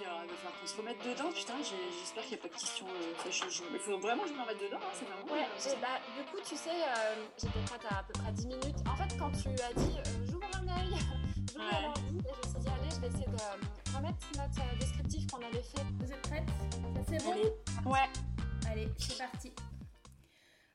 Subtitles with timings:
[0.00, 1.30] puis euh, il va falloir qu'on se remette dedans.
[1.30, 2.86] Putain, j'espère qu'il n'y a pas de questions.
[2.88, 5.28] euh, je- Il faut vraiment que je me remette dedans, hein, c'est vraiment.
[5.32, 8.46] Ouais, j'ai- bah, du coup, tu sais, euh, j'étais prête à à peu près 10
[8.46, 8.80] minutes.
[8.88, 10.94] En fait, quand tu as dit euh, j'ouvre un œil,
[11.52, 11.82] j'ouvre Ouais.
[11.82, 15.26] l'ordi, je me suis dit, allez, je vais essayer de euh, remettre notre euh, descriptif
[15.30, 15.84] qu'on avait fait.
[16.00, 17.32] Vous êtes prêtes Ça c'est bon?
[17.32, 17.52] Allez.
[17.84, 18.08] Ouais.
[18.70, 19.52] Allez, c'est parti.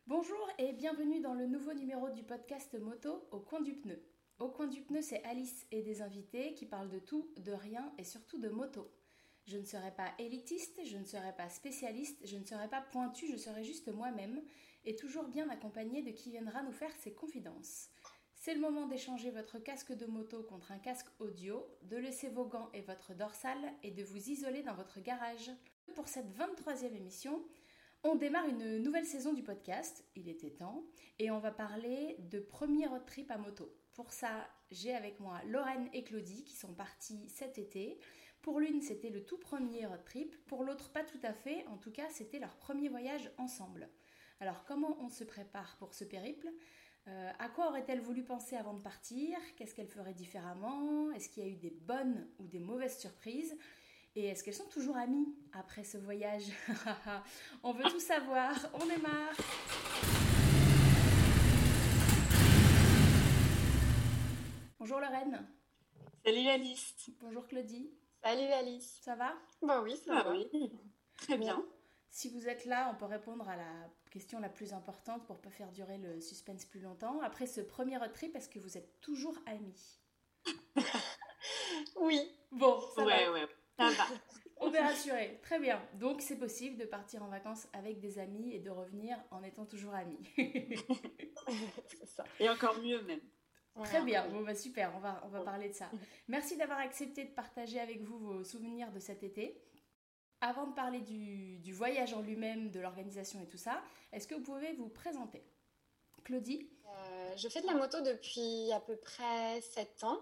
[0.05, 4.00] Bonjour et bienvenue dans le nouveau numéro du podcast moto Au coin du pneu.
[4.38, 7.92] Au coin du pneu, c'est Alice et des invités qui parlent de tout, de rien
[7.98, 8.92] et surtout de moto.
[9.46, 13.27] Je ne serai pas élitiste, je ne serai pas spécialiste, je ne serai pas pointu,
[13.31, 14.41] je serai juste moi-même
[14.86, 17.89] et toujours bien accompagnée de qui viendra nous faire ses confidences.
[18.34, 22.45] C'est le moment d'échanger votre casque de moto contre un casque audio, de laisser vos
[22.45, 25.52] gants et votre dorsale et de vous isoler dans votre garage.
[25.95, 27.44] Pour cette 23e émission,
[28.03, 30.84] on démarre une nouvelle saison du podcast, il était temps,
[31.17, 33.75] et on va parler de premier road trip à moto.
[33.94, 37.98] Pour ça, j'ai avec moi Lorraine et Claudie qui sont parties cet été.
[38.45, 41.77] Pour l'une, c'était le tout premier road trip, pour l'autre, pas tout à fait, en
[41.77, 43.89] tout cas, c'était leur premier voyage ensemble.
[44.39, 46.52] Alors, comment on se prépare pour ce périple?
[47.08, 49.36] Euh, À quoi aurait-elle voulu penser avant de partir?
[49.55, 51.09] Qu'est-ce qu'elle ferait différemment?
[51.14, 53.58] Est-ce qu'il y a eu des bonnes ou des mauvaises surprises?
[54.16, 56.45] Et est-ce qu'elles sont toujours amies après ce voyage?
[57.64, 59.33] On veut tout savoir, on démarre
[64.80, 65.48] Bonjour Lorraine,
[66.23, 67.09] Salut Alice.
[67.20, 67.92] bonjour Claudie,
[68.26, 69.02] Salut Alice.
[69.04, 69.36] ça va?
[69.62, 70.31] Bah oui, ça Ah va.
[70.31, 70.48] oui.
[71.18, 71.58] Très bien.
[71.58, 71.66] Bon,
[72.09, 75.52] Si vous êtes là, on peut répondre à la question la plus importante pour pas
[75.52, 77.22] faire durer le suspense plus longtemps.
[77.22, 80.00] Après ce premier trip, est-ce que vous êtes toujours amis?
[81.98, 82.20] Oui.
[82.52, 83.48] Bon, ça ouais, va, ouais.
[83.78, 84.06] Ça va.
[84.58, 85.39] on est rassurés.
[85.44, 85.80] Très bien.
[85.94, 89.66] Donc c'est possible de partir en vacances avec des amis et de revenir en étant
[89.66, 90.17] toujours amis.
[91.88, 92.23] C'est ça.
[92.39, 93.22] Et encore mieux même.
[93.84, 95.90] Très bien, bon bah super, on va, on va parler de ça.
[96.28, 99.62] Merci d'avoir accepté de partager avec vous vos souvenirs de cet été.
[100.42, 104.36] Avant de parler du, du voyage en lui-même, de l'organisation et tout ça, est-ce que
[104.36, 105.44] vous pouvez vous présenter?
[106.23, 106.70] Claudie?
[106.88, 110.20] Euh, je fais de la moto depuis à peu près 7 ans.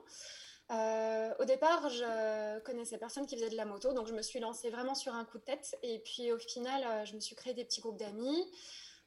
[0.72, 4.40] Euh, au départ, je connaissais personne qui faisait de la moto, donc je me suis
[4.40, 5.78] lancée vraiment sur un coup de tête.
[5.84, 8.52] Et puis au final, euh, je me suis créé des petits groupes d'amis.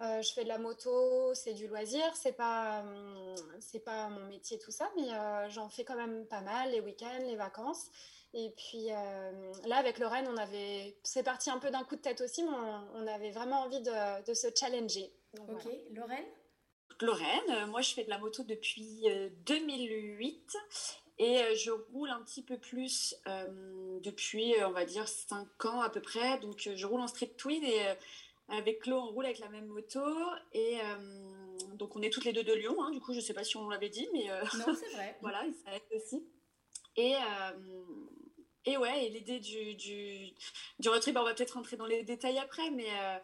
[0.03, 4.27] Euh, je fais de la moto, c'est du loisir, c'est pas, hum, c'est pas mon
[4.27, 7.87] métier tout ça, mais euh, j'en fais quand même pas mal les week-ends, les vacances.
[8.35, 12.03] Et puis euh, là, avec Lorraine, on avait, c'est parti un peu d'un coup de
[12.03, 15.11] tête aussi, mais on, on avait vraiment envie de, de se challenger.
[15.35, 15.79] Donc, Ok, voilà.
[15.93, 16.27] Lorraine?
[17.01, 20.57] Lorraine, moi je fais de la moto depuis euh, 2008
[21.19, 25.89] et je roule un petit peu plus euh, depuis, on va dire, 5 ans à
[25.89, 26.39] peu près.
[26.41, 27.95] Donc je roule en street twin et euh,
[28.49, 30.01] avec Chlo, on roule avec la même moto.
[30.53, 33.35] Et euh, donc on est toutes les deux de Lyon, hein, du coup je sais
[33.35, 35.17] pas si on l'avait dit, mais euh, Non, c'est vrai.
[35.21, 36.25] voilà, ça aide aussi.
[36.97, 38.07] Et, euh,
[38.65, 40.33] et ouais, et l'idée du, du,
[40.79, 43.19] du road trip, on va peut-être rentrer dans les détails après, mais, euh,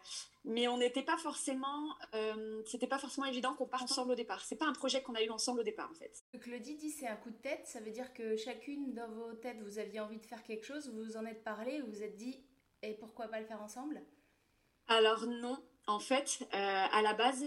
[0.45, 4.45] mais on n'était pas forcément, euh, c'était pas forcément évident qu'on parte ensemble au départ.
[4.45, 6.23] C'est pas un projet qu'on a eu ensemble au départ en fait.
[6.39, 9.59] Claudie dit c'est un coup de tête, ça veut dire que chacune dans vos têtes
[9.61, 12.15] vous aviez envie de faire quelque chose, vous vous en êtes parlé, vous vous êtes
[12.15, 12.39] dit
[12.83, 14.01] et pourquoi pas le faire ensemble?
[14.87, 16.47] Alors non, en fait, euh,
[16.91, 17.43] à la base,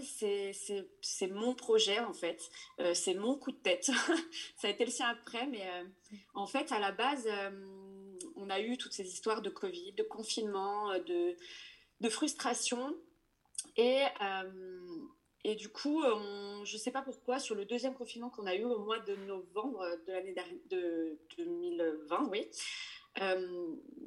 [1.01, 2.49] c'est mon projet, en fait.
[2.79, 3.85] Euh, c'est mon coup de tête.
[4.57, 5.83] Ça a été le sien après, mais euh,
[6.35, 7.27] en fait, à la base,
[8.35, 11.35] on a eu toutes ces histoires de Covid, de confinement, de,
[12.01, 12.95] de frustration.
[13.75, 14.03] Et,
[15.43, 16.03] et du coup,
[16.63, 19.15] je ne sais pas pourquoi, sur le deuxième confinement qu'on a eu au mois de
[19.15, 20.35] novembre de l'année
[20.69, 22.47] de 2020, oui,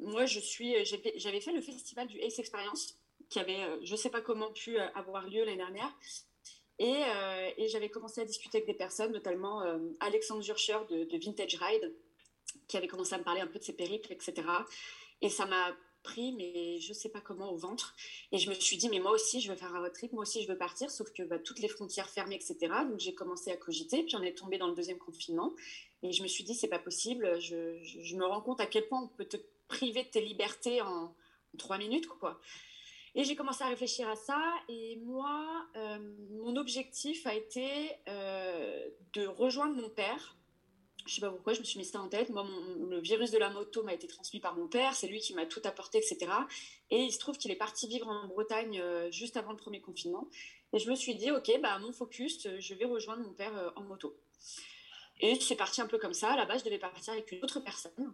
[0.01, 3.00] moi, j'avais fait le festival du Ace Experience
[3.31, 5.91] qui avait, euh, je ne sais pas comment, pu euh, avoir lieu l'année dernière.
[6.77, 9.61] Et, euh, et j'avais commencé à discuter avec des personnes, notamment
[9.99, 11.93] Alexandre Zurcher de, Vintage Ride,
[12.67, 14.33] qui avait commencé à me parler un peu de ses périples, etc.
[15.21, 17.95] Et ça m'a pris, mais je ne sais pas comment, au ventre.
[18.31, 20.23] Et je me suis dit, mais moi aussi, je veux faire un road trip, moi
[20.23, 22.57] aussi, je veux partir, sauf que bah, toutes les frontières fermées, etc.
[22.89, 25.53] Donc j'ai commencé à cogiter, puis on est tombé dans le deuxième confinement.
[26.01, 28.65] Et je me suis dit, c'est pas possible, je, je, je me rends compte à
[28.65, 29.37] quel point on peut te
[29.67, 31.03] priver de tes libertés en,
[31.53, 32.41] en trois minutes, quoi.
[33.13, 34.41] Et j'ai commencé à réfléchir à ça.
[34.69, 35.99] Et moi, euh,
[36.31, 40.37] mon objectif a été euh, de rejoindre mon père.
[41.05, 42.29] Je sais pas pourquoi, je me suis mis ça en tête.
[42.29, 42.47] Moi,
[42.89, 44.93] le virus de la moto m'a été transmis par mon père.
[44.93, 46.31] C'est lui qui m'a tout apporté, etc.
[46.89, 49.81] Et il se trouve qu'il est parti vivre en Bretagne euh, juste avant le premier
[49.81, 50.29] confinement.
[50.73, 53.83] Et je me suis dit, ok, bah mon focus, je vais rejoindre mon père en
[53.83, 54.15] moto.
[55.19, 56.31] Et c'est parti un peu comme ça.
[56.31, 58.13] À la base, je devais partir avec une autre personne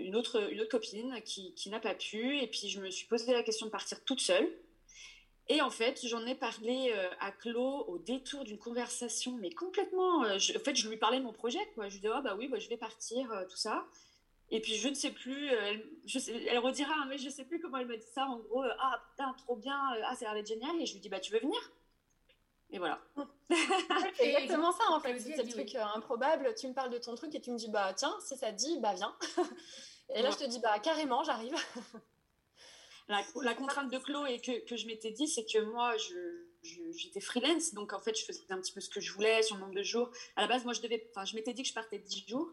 [0.00, 2.38] une, autre, une autre copine qui, qui n'a pas pu.
[2.40, 4.48] Et puis, je me suis posé la question de partir toute seule.
[5.48, 10.22] Et en fait, j'en ai parlé euh, à Claude au détour d'une conversation, mais complètement.
[10.24, 11.58] euh, je- en fait, je lui parlais de mon projet.
[11.74, 11.88] Quoi.
[11.88, 13.84] Je lui disais, ah bah oui, bah, je vais partir, euh, tout ça.
[14.52, 16.18] Et puis je ne sais plus, elle, je
[16.48, 18.26] elle redira, hein, mais je ne sais plus comment elle m'a dit ça.
[18.26, 20.80] En gros, ah putain, trop bien, ah ça a l'air d'être génial.
[20.80, 21.58] Et je lui dis, bah tu veux venir?
[22.72, 23.00] Et voilà.
[24.16, 25.18] c'est exactement ça en fait.
[25.20, 26.52] C'est le truc improbable.
[26.56, 28.56] Tu me parles de ton truc et tu me dis, bah tiens, si ça te
[28.56, 29.14] dit, bah viens.
[30.14, 31.54] et là, je te dis, bah carrément, j'arrive.
[33.42, 35.96] La, contrainte de Chloé que, que je m'étais dit, c'est que moi,
[36.62, 39.56] j'étais freelance, donc en fait, je faisais un petit peu ce que je voulais sur
[39.56, 40.12] le nombre de jours.
[40.36, 42.52] À la base, moi, je devais, enfin, je m'étais dit que je partais 10 jours.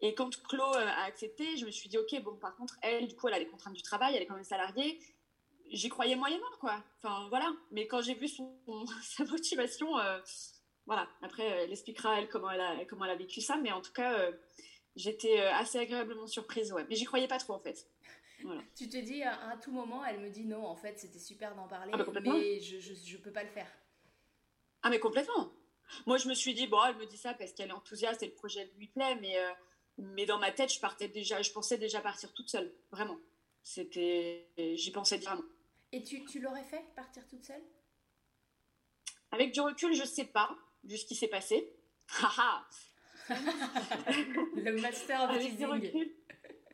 [0.00, 3.08] Et quand Chloé euh, a accepté, je me suis dit, OK, bon, par contre, elle,
[3.08, 4.98] du coup, elle a les contraintes du travail, elle est quand même salariée.
[5.68, 6.82] J'y croyais moyennement, quoi.
[7.02, 7.52] Enfin, voilà.
[7.70, 8.50] Mais quand j'ai vu son,
[9.02, 10.18] sa motivation, euh,
[10.86, 11.06] voilà.
[11.22, 13.56] Après, elle expliquera, elle, comment elle, a, comment elle a vécu ça.
[13.56, 14.32] Mais en tout cas, euh,
[14.96, 16.84] j'étais assez agréablement surprise, ouais.
[16.88, 17.88] Mais j'y croyais pas trop, en fait.
[18.76, 21.68] Tu te dis à, tout moment, elle me dit non, en fait, c'était super d'en
[21.68, 23.70] parler, ah, mais je, je, peux pas le faire.
[24.82, 25.52] Ah, mais complètement.
[26.06, 28.26] Moi, je me suis dit, bon, elle me dit ça parce qu'elle est enthousiaste et
[28.26, 29.50] le projet lui plaît, mais, euh,
[29.98, 33.18] mais dans ma tête, je partais déjà, je pensais déjà partir toute seule, vraiment.
[33.62, 35.44] C'était, j'y pensais vraiment.
[35.92, 37.62] Et tu, tu l'aurais fait, partir toute seule?
[39.32, 41.72] Avec du recul, je sais pas, vu ce qui s'est passé.
[44.56, 46.10] le master de Avec du recul,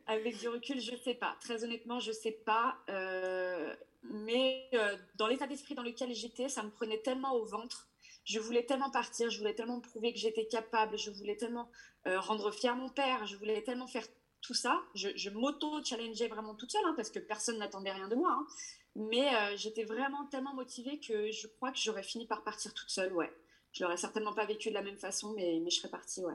[0.07, 1.37] avec du recul, je ne sais pas.
[1.41, 2.77] Très honnêtement, je ne sais pas.
[2.89, 7.87] Euh, mais euh, dans l'état d'esprit dans lequel j'étais, ça me prenait tellement au ventre.
[8.23, 11.69] Je voulais tellement partir, je voulais tellement prouver que j'étais capable, je voulais tellement
[12.07, 14.05] euh, rendre fier mon père, je voulais tellement faire
[14.41, 14.81] tout ça.
[14.95, 18.31] Je, m'auto-challengeais vraiment toute seule, hein, parce que personne n'attendait rien de moi.
[18.31, 18.47] Hein.
[18.95, 23.13] Mais j'étais vraiment tellement motivée que je crois que j'aurais fini par partir toute seule,
[23.13, 23.31] ouais
[23.77, 26.33] je l'aurais certainement pas vécu de la même façon, mais, mais je serais partie, ouais.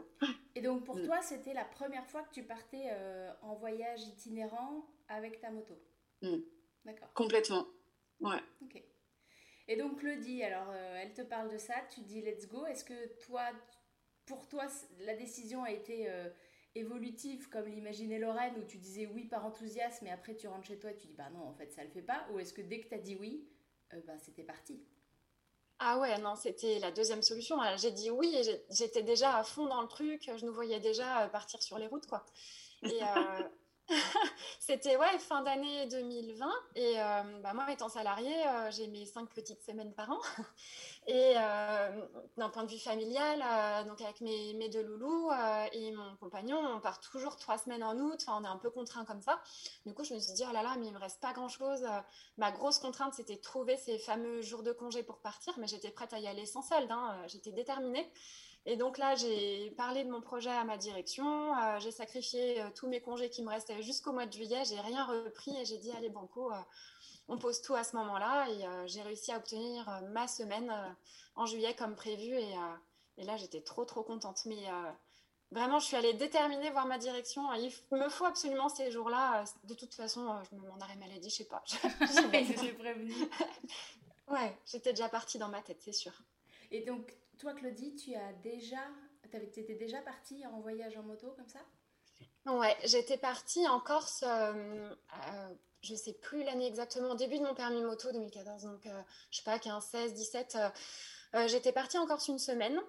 [0.54, 1.02] Et donc pour mm.
[1.02, 5.74] toi, c'était la première fois que tu partais euh, en voyage itinérant avec ta moto?
[6.22, 6.36] Mm.
[6.84, 7.12] D'accord.
[7.14, 7.66] Complètement,
[8.20, 8.38] ouais.
[8.62, 8.80] Ok.
[9.66, 12.64] Et donc Claudie, alors euh, elle te parle de ça, tu dis let's go.
[12.66, 13.42] Est-ce que toi,
[14.24, 14.66] pour toi,
[15.00, 16.28] la décision a été euh,
[16.76, 20.78] évolutive comme l'imaginait Lorraine, où tu disais oui par enthousiasme, mais après tu rentres chez
[20.78, 22.24] toi et tu dis bah non, en fait ça le fait pas?
[22.32, 23.48] Ou est-ce que dès que tu as dit oui,
[24.06, 24.80] bah, c'était parti?
[25.84, 27.56] Ah ouais, non, c'était la deuxième solution.
[27.76, 28.34] J'ai dit oui
[28.70, 30.30] j'étais déjà à fond dans le truc.
[30.36, 32.24] Je nous voyais déjà euh, partir sur les routes, quoi.
[32.84, 33.42] Et, euh,
[34.60, 36.50] C'était ouais, fin d'année 2020.
[36.76, 40.20] Et euh, bah, moi, étant salariée, euh, j'ai mes cinq petites semaines par an.
[41.08, 42.06] Et euh,
[42.36, 43.42] d'un point de vue familial,
[43.86, 45.30] donc avec mes, deux loulous
[45.72, 48.24] et mon compagnon, on part toujours trois semaines en août.
[48.28, 49.40] on est un peu contraint comme ça.
[49.84, 51.84] Du coup, je me suis dit, oh là là, mais il me reste pas grand-chose.
[52.38, 55.52] ma grosse contrainte, c'était de trouver ces fameux jours de congé pour partir.
[55.58, 56.90] Mais j'étais prête à y aller sans solde.
[56.92, 57.20] Hein.
[57.26, 58.08] J'étais déterminée.
[58.64, 61.56] Et donc là, j'ai parlé de mon projet à ma direction.
[61.56, 64.62] Euh, j'ai sacrifié euh, tous mes congés qui me restaient jusqu'au mois de juillet.
[64.64, 66.56] J'ai rien repris et j'ai dit allez banco, euh,
[67.28, 68.48] on pose tout à ce moment-là.
[68.50, 70.72] Et j'ai réussi à obtenir ma semaine
[71.34, 72.34] en juillet comme prévu.
[72.34, 72.54] Et,
[73.18, 74.44] et là, j'étais trop trop contente.
[74.46, 74.66] Mais
[75.52, 77.52] vraiment, je suis allée déterminer voir ma direction.
[77.54, 79.44] Il me faut absolument ces jours-là.
[79.64, 81.62] De toute façon, je me m'en arrêt maladie, je sais pas.
[82.60, 83.14] J'ai prévenu.
[84.28, 86.12] ouais, j'étais déjà partie dans ma tête, c'est sûr.
[86.70, 88.80] Et donc, toi, Claudie, tu as déjà,
[89.30, 91.60] tu étais déjà partie en voyage en moto comme ça?
[92.46, 94.94] Ouais, j'étais partie en Corse, euh,
[95.28, 99.38] euh, je sais plus l'année exactement, début de mon permis moto 2014, donc euh, je
[99.38, 100.58] sais pas, 15, 16, 17.
[101.46, 102.80] j'étais partie en Corse une semaine.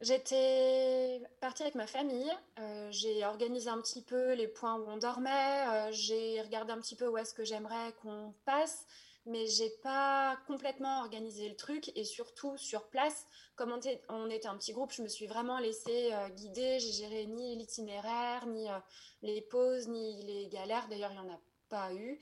[0.00, 2.32] J'étais partie avec ma famille.
[2.90, 5.92] j'ai organisé un petit peu les points où on dormait.
[5.92, 8.84] j'ai regardé un petit peu où est-ce que j'aimerais qu'on passe
[9.26, 13.72] mais j'ai pas complètement organisé le truc et surtout sur place, comme
[14.08, 16.80] on, était un petit groupe, je me suis vraiment laissée euh, guider.
[16.80, 18.78] J'ai géré ni l'itinéraire, ni euh,
[19.22, 20.88] les pauses, ni les galères.
[20.88, 21.40] D'ailleurs, il n'y en a
[21.72, 22.18] pas eu.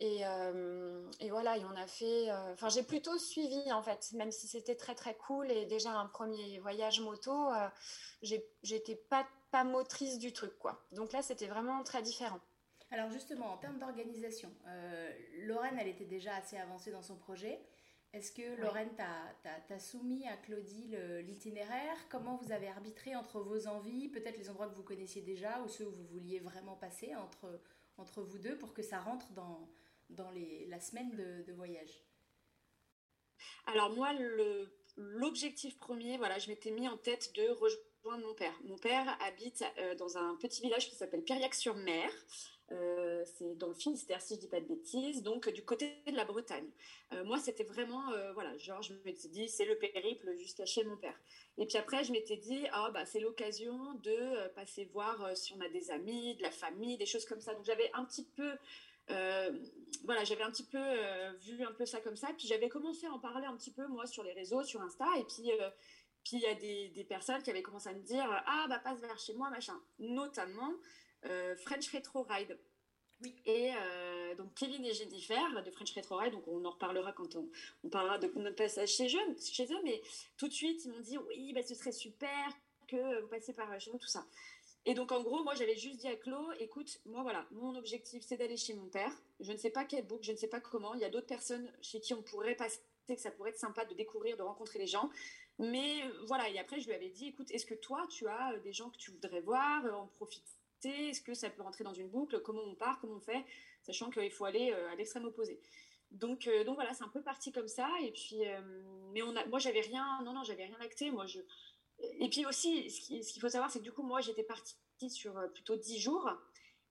[0.00, 2.32] Et, euh, et, voilà, et on a fait.
[2.52, 6.06] Enfin, j'ai plutôt suivi en fait, même si c'était très très cool et déjà un
[6.06, 7.50] premier voyage moto,
[8.62, 10.82] j'étais pas pas motrice du truc quoi.
[10.92, 12.40] Donc là, c'était vraiment très différent.
[12.90, 15.12] Alors justement, en termes d'organisation, euh,
[15.46, 17.60] Lorraine, elle était déjà assez avancée dans son projet.
[18.12, 21.96] Est-ce que Lorraine t'a soumis à Claudie l'itinéraire?
[22.10, 25.68] Comment vous avez arbitré entre vos envies, peut-être les endroits que vous connaissiez déjà ou
[25.68, 27.58] ceux où vous vouliez vraiment passer entre,
[28.02, 29.68] entre vous deux pour que ça rentre dans,
[30.68, 31.10] la semaine
[31.46, 32.04] de, voyage
[33.66, 34.12] Alors moi,
[34.96, 38.54] l'objectif premier, voilà, je m'étais mis en tête de rejoindre mon père.
[38.64, 42.10] Mon père habite euh, dans un petit village qui s'appelle Piriac-sur-Mer.
[42.72, 46.16] Euh, c'est dans le Finistère, si je dis pas de bêtises, donc du côté de
[46.16, 46.68] la Bretagne.
[47.12, 50.84] Euh, moi, c'était vraiment, euh, voilà, genre, je m'étais dit, c'est le périple jusqu'à chez
[50.84, 51.18] mon père.
[51.58, 55.60] Et puis après, je m'étais dit, ah, bah, c'est l'occasion de passer voir si on
[55.60, 57.54] a des amis, de la famille, des choses comme ça.
[57.54, 58.52] Donc j'avais un petit peu,
[60.04, 60.80] voilà, j'avais un petit peu
[61.40, 62.28] vu un peu ça comme ça.
[62.38, 65.06] Puis j'avais commencé à en parler un petit peu, moi, sur les réseaux, sur Insta.
[65.18, 65.50] Et puis,
[66.24, 68.78] puis il y a des, des, personnes qui avaient commencé à me dire, ah, bah,
[68.78, 69.78] passe vers chez moi, machin.
[69.98, 70.72] Notamment,
[71.64, 72.58] French Retro Ride.
[73.46, 73.70] Et
[74.36, 77.48] donc Kevin et Jennifer de French Retro Ride, donc on en reparlera quand on,
[77.84, 80.02] on parlera de notre passage chez eux, chez eux, mais
[80.36, 82.48] tout de suite ils m'ont dit oui, bah, ce serait super
[82.88, 84.26] que vous passiez par chez nous, tout ça.
[84.84, 88.24] Et donc, en gros, moi, j'avais juste dit à Claude, écoute, moi, voilà, mon objectif,
[88.26, 89.12] c'est d'aller chez mon père.
[89.38, 90.94] Je ne sais pas quel book, je ne sais pas comment.
[90.94, 93.84] Il y a d'autres personnes chez qui on pourrait passer, que ça pourrait être sympa
[93.84, 95.08] de découvrir, de rencontrer les gens.
[95.58, 98.54] Mais euh, voilà, et après, je lui avais dit, écoute, est-ce que toi, tu as
[98.54, 100.50] euh, des gens que tu voudrais voir, euh, en profiter
[100.88, 103.44] Est-ce que ça peut rentrer dans une boucle Comment on part Comment on fait
[103.82, 105.60] Sachant qu'il faut aller à l'extrême opposé.
[106.10, 107.88] Donc, donc voilà, c'est un peu parti comme ça.
[108.02, 108.42] Et puis,
[109.12, 111.10] mais on a, moi, j'avais rien, non, non, j'avais rien acté.
[111.10, 111.40] Moi, je,
[112.18, 114.74] et puis aussi, ce qu'il faut savoir, c'est que du coup, moi, j'étais partie
[115.08, 116.30] sur euh, plutôt 10 jours.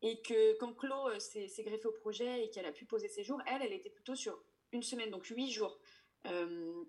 [0.04, 3.24] Et que quand Chloé euh, s'est greffée au projet et qu'elle a pu poser ses
[3.24, 5.80] jours, elle, elle était plutôt sur une semaine, donc 8 jours.
[6.28, 6.84] Euh,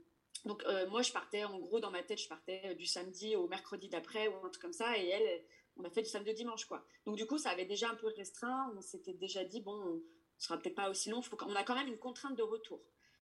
[0.45, 3.89] donc moi, je partais, en gros, dans ma tête, je partais du samedi au mercredi
[3.89, 4.99] d'après ou un truc comme ça.
[4.99, 5.45] Et elle,
[5.83, 6.85] on a fait du samedi au dimanche, quoi.
[7.05, 8.73] Donc du coup, ça avait déjà un peu restreint.
[8.77, 10.03] On s'était déjà dit, bon, on
[10.39, 11.21] sera peut-être pas aussi long.
[11.23, 12.81] Faut on a quand même une contrainte de retour.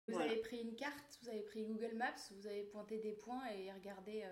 [0.07, 3.45] Vous avez pris une carte, vous avez pris Google Maps, vous avez pointé des points
[3.47, 4.23] et regardé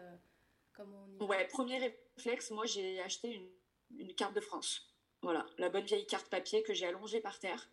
[1.20, 3.50] Ouais, premier réflexe, moi j'ai acheté une,
[3.98, 4.94] une, carte de France.
[5.22, 7.70] Voilà, la bonne vieille carte papier que j'ai allongée par terre.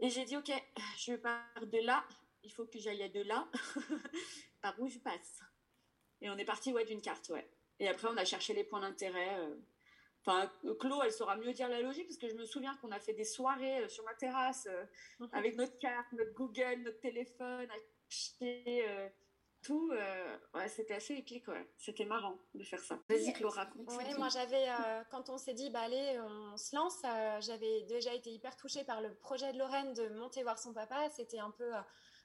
[0.00, 0.50] Et j'ai dit, ok,
[0.96, 2.06] je pars de là,
[2.44, 3.48] il faut que j'aille de là,
[4.62, 5.40] par où je passe?
[6.20, 7.48] Et on est parti ouais, d'une carte, ouais.
[7.80, 9.38] Et après, on a cherché les points d'intérêt.
[9.38, 9.56] Euh.
[10.24, 12.98] Enfin, Chloé, elle saura mieux dire la logique, parce que je me souviens qu'on a
[12.98, 14.84] fait des soirées euh, sur ma terrasse euh,
[15.20, 15.28] mhm.
[15.32, 17.68] avec notre carte, notre Google, notre téléphone,
[18.10, 18.84] acheter
[19.62, 21.44] tout, euh, ouais, c'était assez épique,
[21.76, 22.98] C'était marrant de faire ça.
[23.08, 23.88] Vas-y, Chloé, raconte.
[23.88, 27.02] Oui, moi j'avais, euh, quand on s'est dit, bah allez, on se lance,
[27.40, 31.10] j'avais déjà été hyper touchée par le projet de Lorraine de monter voir son papa.
[31.10, 31.70] C'était un peu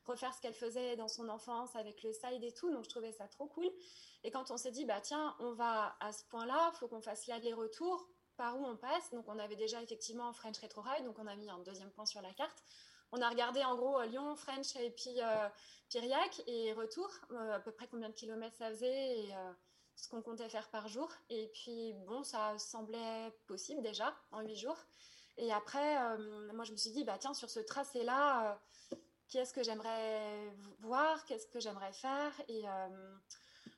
[0.05, 3.11] refaire ce qu'elle faisait dans son enfance avec le side et tout, donc je trouvais
[3.11, 3.69] ça trop cool.
[4.23, 7.27] Et quand on s'est dit, bah tiens, on va à ce point-là, faut qu'on fasse
[7.27, 9.11] l'aller-retour, par où on passe.
[9.11, 12.05] Donc on avait déjà effectivement French Retro Ride, donc on a mis un deuxième point
[12.05, 12.63] sur la carte
[13.13, 15.47] on a regardé en gros Lyon, French et puis euh,
[15.89, 19.53] Piriac et retour, euh, à peu près combien de kilomètres ça faisait et euh,
[19.95, 21.09] ce qu'on comptait faire par jour.
[21.29, 24.77] Et puis bon, ça semblait possible déjà en huit jours.
[25.37, 26.17] Et après,
[26.53, 28.59] moi je me suis dit, bah tiens, sur ce tracé-là,
[29.29, 32.31] qu'est-ce que j'aimerais voir, qu'est-ce que j'aimerais faire?
[32.47, 32.63] Et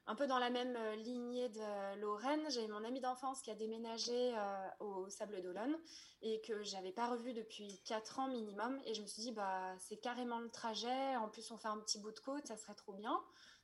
[0.07, 3.55] un peu dans la même euh, lignée de Lorraine, j'ai mon ami d'enfance qui a
[3.55, 5.75] déménagé euh, au Sable d'Olonne
[6.21, 8.79] et que j'avais pas revu depuis 4 ans minimum.
[8.85, 11.15] Et je me suis dit, bah, c'est carrément le trajet.
[11.15, 13.19] En plus, on fait un petit bout de côte, ça serait trop bien.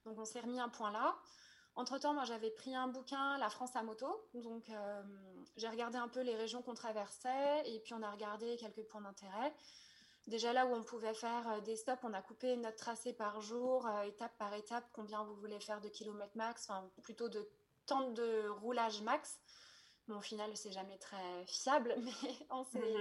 [0.06, 1.16] Donc, on s'est remis un point là.
[1.76, 4.28] Entre-temps, moi, j'avais pris un bouquin, La France à moto.
[4.34, 5.04] Donc, euh,
[5.58, 9.02] j'ai regardé un peu les régions qu'on traversait et puis on a regardé quelques points
[9.02, 9.54] d'intérêt.
[10.28, 13.42] Déjà là où on pouvait faire euh, des stops, on a coupé notre tracé par
[13.42, 17.50] jour, euh, étape par étape, combien vous voulez faire de kilomètres max, enfin plutôt de
[17.86, 19.40] temps de roulage max.
[20.08, 22.96] Bon, au final, c'est jamais très fiable, mais on s'est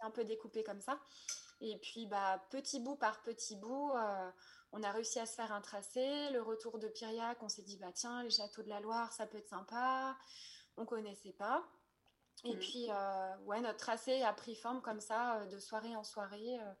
[0.00, 1.00] un peu découpé comme ça.
[1.60, 4.30] Et puis, bah, petit bout par petit bout, euh,
[4.72, 6.30] on a réussi à se faire un tracé.
[6.30, 9.26] Le retour de Piriac, on s'est dit, bah tiens, les châteaux de la Loire, ça
[9.26, 10.16] peut être sympa.
[10.76, 11.66] On connaissait pas.
[12.44, 12.58] Et mm.
[12.58, 16.58] puis, euh, ouais, notre tracé a pris forme comme ça, euh, de soirée en soirée.
[16.60, 16.72] Euh,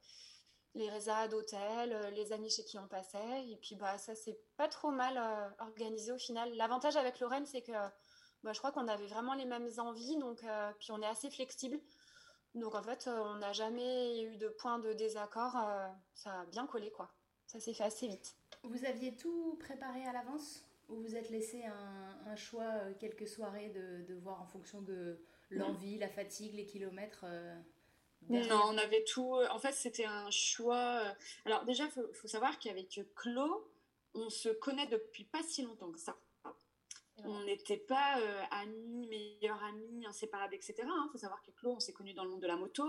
[0.74, 3.48] les résas d'hôtel, les amis chez qui on passait.
[3.48, 5.18] Et puis, bah, ça s'est pas trop mal
[5.58, 6.54] organisé au final.
[6.54, 7.72] L'avantage avec Lorraine, c'est que
[8.42, 10.18] bah, je crois qu'on avait vraiment les mêmes envies.
[10.18, 10.44] Donc,
[10.78, 11.80] puis, on est assez flexible.
[12.54, 15.56] Donc, en fait, on n'a jamais eu de point de désaccord.
[16.12, 17.10] ça a bien collé, quoi.
[17.46, 18.36] Ça s'est fait assez vite.
[18.62, 20.62] Vous aviez tout préparé à l'avance?
[20.88, 25.18] Ou vous êtes laissé un, choix, quelques soirées, de, voir en fonction de
[25.50, 27.56] l'envie, la fatigue, les kilomètres euh,
[28.28, 29.34] Non, on avait tout.
[29.36, 31.02] Euh, en fait, c'était un choix.
[31.04, 31.12] Euh,
[31.44, 33.62] alors, déjà, il faut, savoir qu'avec Claude,
[34.14, 36.16] on se connaît depuis pas si longtemps que ça.
[37.24, 38.20] On n'était pas
[38.50, 40.74] amis, meilleurs amis, inséparables, etc.
[40.78, 41.08] Il hein.
[41.10, 42.84] faut savoir que Claude, on s'est connus dans le monde de la moto.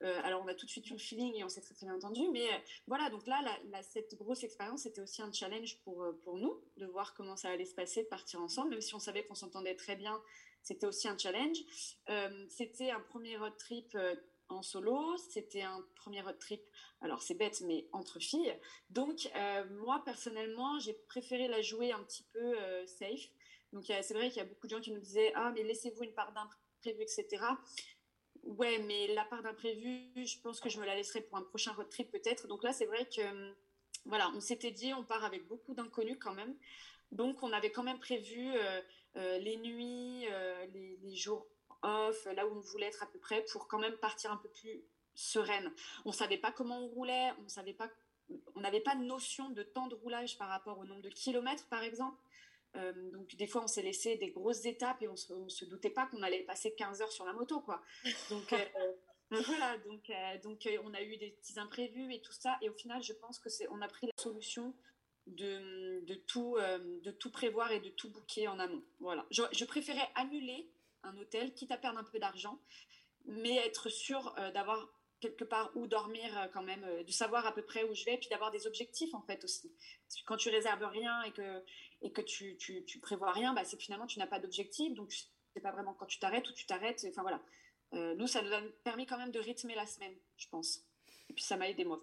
[0.00, 2.28] alors, on a tout de suite eu le feeling et on s'est très, bien entendu.
[2.32, 2.48] Mais
[2.86, 3.42] voilà, donc là,
[3.82, 7.64] cette grosse expérience, c'était aussi un challenge pour, pour nous, de voir comment ça allait
[7.64, 10.22] se passer, de partir ensemble, même si on savait qu'on s'entendait très bien
[10.66, 11.58] c'était aussi un challenge.
[12.10, 14.16] Euh, c'était un premier road trip euh,
[14.48, 16.62] en solo, c'était un premier road trip,
[17.00, 18.56] alors c'est bête, mais entre filles.
[18.90, 22.54] Donc, euh, moi, personnellement, j'ai préféré la jouer un petit peu
[22.86, 23.28] safe.
[23.76, 26.02] Donc, c'est vrai qu'il y a beaucoup de gens qui nous disaient Ah, mais laissez-vous
[26.02, 27.44] une part d'imprévu, etc.
[28.42, 31.72] Ouais, mais la part d'imprévu, je pense que je me la laisserai pour un prochain
[31.72, 32.48] road trip peut-être.
[32.48, 33.54] Donc là, c'est vrai que,
[34.06, 36.56] voilà, on s'était dit, on part avec beaucoup d'inconnus quand même.
[37.12, 38.80] Donc, on avait quand même prévu euh,
[39.40, 41.46] les nuits, euh, les, jours
[41.82, 44.48] off, là où on voulait être à peu près, pour quand même partir un peu
[44.48, 44.80] plus
[45.14, 45.70] sereine.
[46.06, 47.90] On ne savait pas comment on roulait, on savait pas,
[48.54, 51.66] on n'avait pas de notion de temps de roulage par rapport au nombre de kilomètres,
[51.68, 52.16] par exemple.
[52.74, 56.06] Donc des fois, on s'est laissé des grosses étapes et on se, se doutait pas
[56.06, 57.80] qu'on allait passer 15 heures sur la moto, quoi.
[58.30, 58.54] Donc
[59.30, 62.58] voilà, donc, donc on a eu des petits imprévus et tout ça.
[62.62, 64.74] Et au final, je pense que c'est, on a pris la solution
[65.26, 66.58] de, de tout,
[67.02, 68.84] de tout prévoir et de tout booker en amont.
[69.00, 69.26] Voilà.
[69.30, 70.70] Je, je préférais annuler
[71.02, 72.60] un hôtel, quitte à perdre un peu d'argent,
[73.24, 74.88] mais être sûr d'avoir
[75.20, 78.04] quelque part où dormir euh, quand même, euh, de savoir à peu près où je
[78.04, 79.72] vais, puis d'avoir des objectifs en fait aussi.
[80.26, 81.62] quand tu réserves rien et que,
[82.02, 85.18] et que tu, tu, prévois rien, bah, c'est finalement tu n'as pas d'objectif, donc tu
[85.54, 87.06] sais pas vraiment quand tu t'arrêtes ou tu t'arrêtes.
[87.08, 87.42] Enfin voilà.
[87.94, 90.84] Euh, nous, ça nous a permis quand même de rythmer la semaine, je pense.
[91.28, 92.00] Et puis ça m'a aidé moi.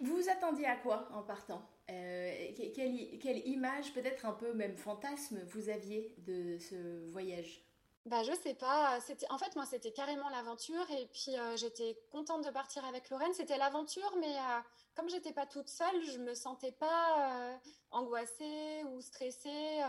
[0.00, 1.68] Vous vous attendiez à quoi en partant?
[1.86, 7.62] Quelle, quelle image, peut-être un peu même fantasme, vous aviez de ce voyage?
[8.06, 8.98] Bah, je sais pas.
[9.30, 10.90] En fait, moi, c'était carrément l'aventure.
[10.90, 13.32] Et puis, euh, j'étais contente de partir avec Lorraine.
[13.32, 14.60] C'était l'aventure, mais euh,
[14.96, 17.56] comme j'étais pas toute seule, je me sentais pas euh,
[17.92, 19.80] angoissée ou stressée.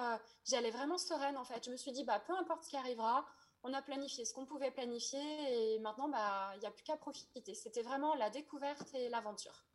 [0.45, 1.65] j'y allais vraiment sereine, en fait.
[1.65, 3.25] Je me suis dit, bah, peu importe ce qui arrivera,
[3.63, 5.73] on a planifié ce qu'on pouvait planifier.
[5.75, 7.55] Et maintenant, bah, il n'y a plus qu'à profiter.
[7.55, 9.65] C'était vraiment la découverte et l'aventure.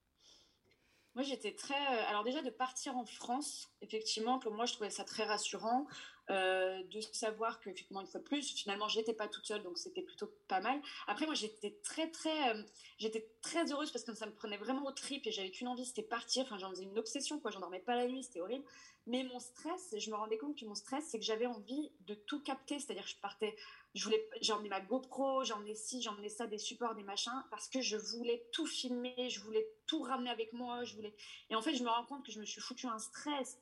[1.17, 1.75] Moi, j'étais très.
[1.75, 5.89] Alors, déjà, de partir en France, effectivement, pour moi, je trouvais ça très rassurant.
[6.31, 10.03] Euh, de savoir que une fois de plus, finalement, j'étais pas toute seule, donc c'était
[10.03, 10.79] plutôt pas mal.
[11.07, 12.63] Après, moi, j'étais très, très, euh,
[12.99, 15.87] j'étais très heureuse parce que ça me prenait vraiment au trip et j'avais qu'une envie,
[15.87, 16.45] c'était partir.
[16.45, 17.51] Enfin, j'en faisais une obsession, quoi.
[17.51, 18.65] J'en dormais pas la nuit, c'était horrible.
[19.07, 22.13] Mais mon stress, je me rendais compte que mon stress, c'est que j'avais envie de
[22.13, 22.79] tout capter.
[22.79, 23.57] C'est-à-dire, je partais,
[23.95, 27.81] je voulais, j'emmenais ma GoPro, j'emmenais ci, j'emmenais ça, des supports, des machins, parce que
[27.81, 31.15] je voulais tout filmer, je voulais tout ramener avec moi, je voulais.
[31.49, 33.59] Et en fait, je me rends compte que je me suis foutu un stress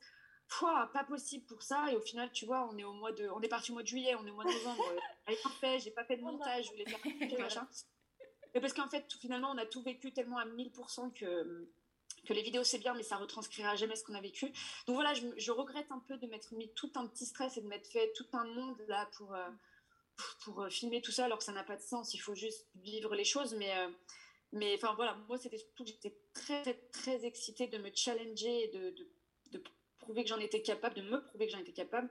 [0.49, 1.91] pas possible pour ça.
[1.91, 3.83] Et au final, tu vois, on est au mois de, on est parti au mois
[3.83, 4.83] de juillet, on est au mois de novembre.
[5.27, 6.99] J'ai pas fait, j'ai pas fait de montage, je voulais faire
[7.39, 7.67] machin.
[8.53, 11.67] Et parce qu'en fait, finalement, on a tout vécu tellement à 1000% que
[12.25, 14.47] que les vidéos c'est bien, mais ça retranscrira jamais ce qu'on a vécu.
[14.85, 17.67] Donc voilà, je, regrette un peu de m'être mis tout un petit stress et de
[17.67, 19.49] m'être fait tout un monde là pour euh,
[20.43, 22.13] pour euh, filmer tout ça, alors que ça n'a pas de sens.
[22.13, 23.89] Il faut juste vivre les choses, mais euh,
[24.51, 28.67] mais enfin voilà, moi c'était surtout j'étais très, très très excitée de me challenger et
[28.69, 29.07] de, de,
[29.51, 29.63] de
[30.07, 32.09] prouver que j'en étais capable, de me prouver que j'en étais capable.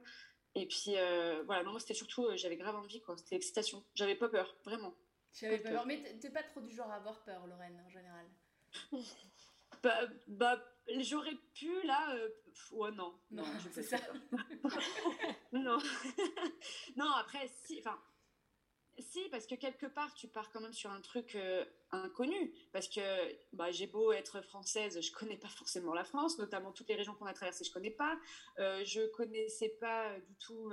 [0.55, 3.17] Et puis euh, voilà, moi c'était surtout, euh, j'avais grave envie, quoi.
[3.17, 3.83] C'était l'excitation.
[3.95, 4.95] J'avais pas peur, vraiment.
[5.33, 5.87] J'avais pas peur.
[5.87, 8.27] Mais t'es pas trop du genre à avoir peur, Lorraine, en général
[9.83, 10.63] bah, bah
[10.99, 12.15] j'aurais pu là.
[12.15, 12.29] Euh...
[12.73, 13.19] Ouais, non.
[13.31, 13.99] Non, je c'est ça.
[15.53, 15.79] non.
[16.97, 17.79] non, après, si.
[17.81, 17.99] Enfin,
[18.99, 21.37] si, parce que quelque part, tu pars quand même sur un truc
[21.93, 22.53] inconnu.
[22.73, 23.01] Parce que
[23.53, 27.15] bah, j'ai beau être française, je connais pas forcément la France, notamment toutes les régions
[27.15, 28.19] qu'on a traversées, je connais pas.
[28.59, 30.71] Euh, je connaissais pas du tout,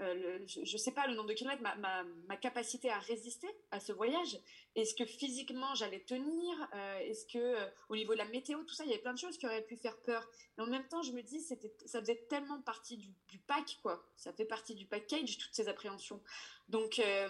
[0.00, 3.80] euh, le, je, ne sais pas le nombre de kilomètres, ma, capacité à résister à
[3.80, 4.38] ce voyage.
[4.76, 6.68] Est-ce que physiquement j'allais tenir?
[7.00, 7.56] Est-ce que
[7.88, 9.64] au niveau de la météo, tout ça, il y avait plein de choses qui auraient
[9.64, 10.24] pu faire peur.
[10.56, 14.04] Mais en même temps, je me dis, ça faisait tellement partie du, du pack, quoi.
[14.16, 16.22] Ça fait partie du package, toutes ces appréhensions.
[16.68, 17.28] Donc, euh,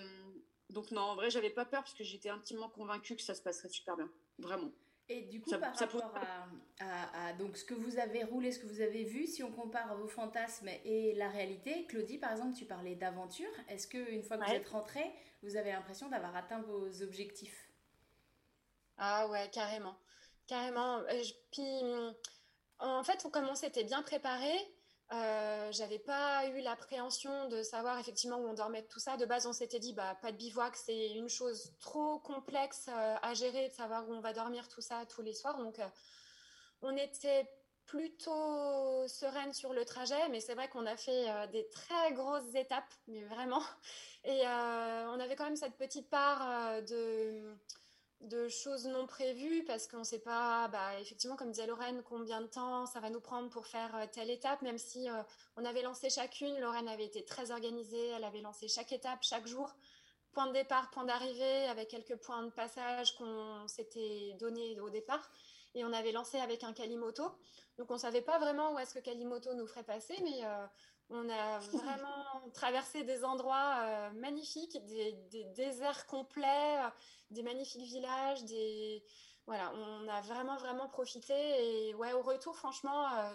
[0.70, 3.42] donc non, en vrai, j'avais pas peur parce que j'étais intimement convaincue que ça se
[3.42, 4.70] passerait super bien, vraiment.
[5.11, 6.14] Et du coup, par rapport
[6.81, 9.96] à, donc ce que vous avez roulé, ce que vous avez vu, si on compare
[9.96, 13.48] vos fantasmes et la réalité, Claudie, par exemple, tu parlais d'aventure.
[13.68, 15.11] Est-ce que une fois que vous êtes rentrée,
[15.42, 17.70] vous avez l'impression d'avoir atteint vos objectifs?
[18.98, 19.96] Ah ouais, carrément,
[20.46, 20.98] carrément.
[20.98, 21.81] Euh, puis,
[22.78, 24.52] en fait, comme on s'était bien préparé,
[25.11, 29.16] euh, j'avais pas eu l'appréhension de savoir effectivement où on dormait tout ça.
[29.16, 33.16] De base, on s'était dit, bah, pas de bivouac, c'est une chose trop complexe euh,
[33.23, 35.57] à gérer de savoir où on va dormir tout ça tous les soirs.
[35.57, 35.88] Donc, euh,
[36.83, 37.49] on était
[37.87, 42.92] plutôt sereine sur le trajet, mais c'est vrai qu'on a fait des très grosses étapes,
[43.07, 43.62] mais vraiment.
[44.25, 47.57] Et on avait quand même cette petite part de
[48.20, 52.40] de choses non prévues parce qu'on ne sait pas, bah, effectivement, comme disait Lorraine, combien
[52.40, 55.22] de temps ça va nous prendre pour faire euh, telle étape, même si euh,
[55.57, 56.59] on avait lancé chacune.
[56.59, 59.72] Lorraine avait été très organisée, elle avait lancé chaque étape, chaque jour,
[60.33, 65.31] point de départ, point d'arrivée, avec quelques points de passage qu'on s'était donné au départ.
[65.74, 67.31] Et on avait lancé avec un Kalimoto.
[67.76, 70.66] Donc on ne savait pas vraiment où est-ce que Kalimoto nous ferait passer, mais euh,
[71.11, 76.88] on a vraiment traversé des endroits euh, magnifiques, des, déserts complets, euh,
[77.31, 79.03] des magnifiques villages, des
[79.47, 81.33] voilà, on a vraiment vraiment profité
[81.88, 83.33] et ouais, au retour, franchement, euh,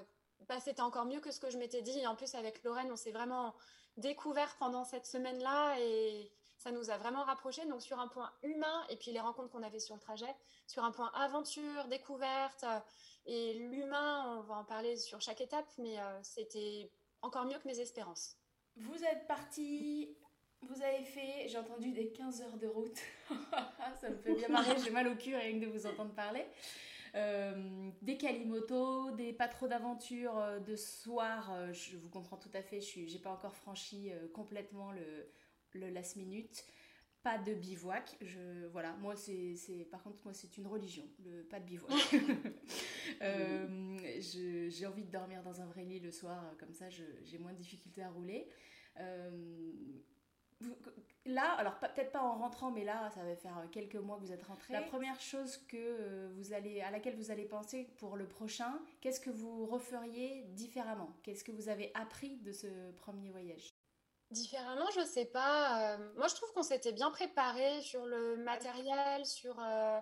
[0.47, 1.97] bah, c'était encore mieux que ce que je m'étais dit.
[1.97, 3.55] Et en plus, avec Lorraine, on s'est vraiment
[3.97, 7.65] découvert pendant cette semaine-là et ça nous a vraiment rapprochés.
[7.65, 10.35] Donc sur un point humain et puis les rencontres qu'on avait sur le trajet,
[10.67, 12.63] sur un point aventure, découverte
[13.25, 16.91] et l'humain, on va en parler sur chaque étape, mais c'était
[17.23, 18.37] encore mieux que mes espérances.
[18.75, 20.15] Vous êtes parti,
[20.61, 22.99] vous avez fait, j'ai entendu des 15 heures de route.
[23.99, 26.45] ça me fait bien marrer, j'ai mal au cul rien que de vous entendre parler.
[28.01, 31.51] des calimotos, des pas trop d'aventures de soir.
[31.71, 32.81] je vous comprends tout à fait.
[32.81, 35.29] Je n'ai pas encore franchi complètement le,
[35.73, 36.65] le last minute
[37.23, 38.17] pas de bivouac.
[38.21, 39.55] Je, voilà, moi c'est,
[39.89, 41.91] par contre moi c'est une religion, le pas de bivouac.
[43.21, 47.51] Euh, j'ai envie de dormir dans un vrai lit le soir, comme ça j'ai moins
[47.53, 48.47] de difficultés à rouler.
[48.99, 49.29] Euh,
[51.25, 54.31] là, alors peut-être pas en rentrant, mais là, ça va faire quelques mois que vous
[54.31, 54.73] êtes rentré.
[54.73, 58.79] La première chose que euh, vous allez, à laquelle vous allez penser pour le prochain,
[59.01, 61.15] qu'est-ce que vous referiez différemment?
[61.23, 63.72] Qu'est-ce que vous avez appris de ce premier voyage?
[64.33, 65.93] Différemment, je sais pas.
[65.93, 69.99] Euh, moi, je trouve qu'on s'était bien préparé sur le matériel, sur, euh,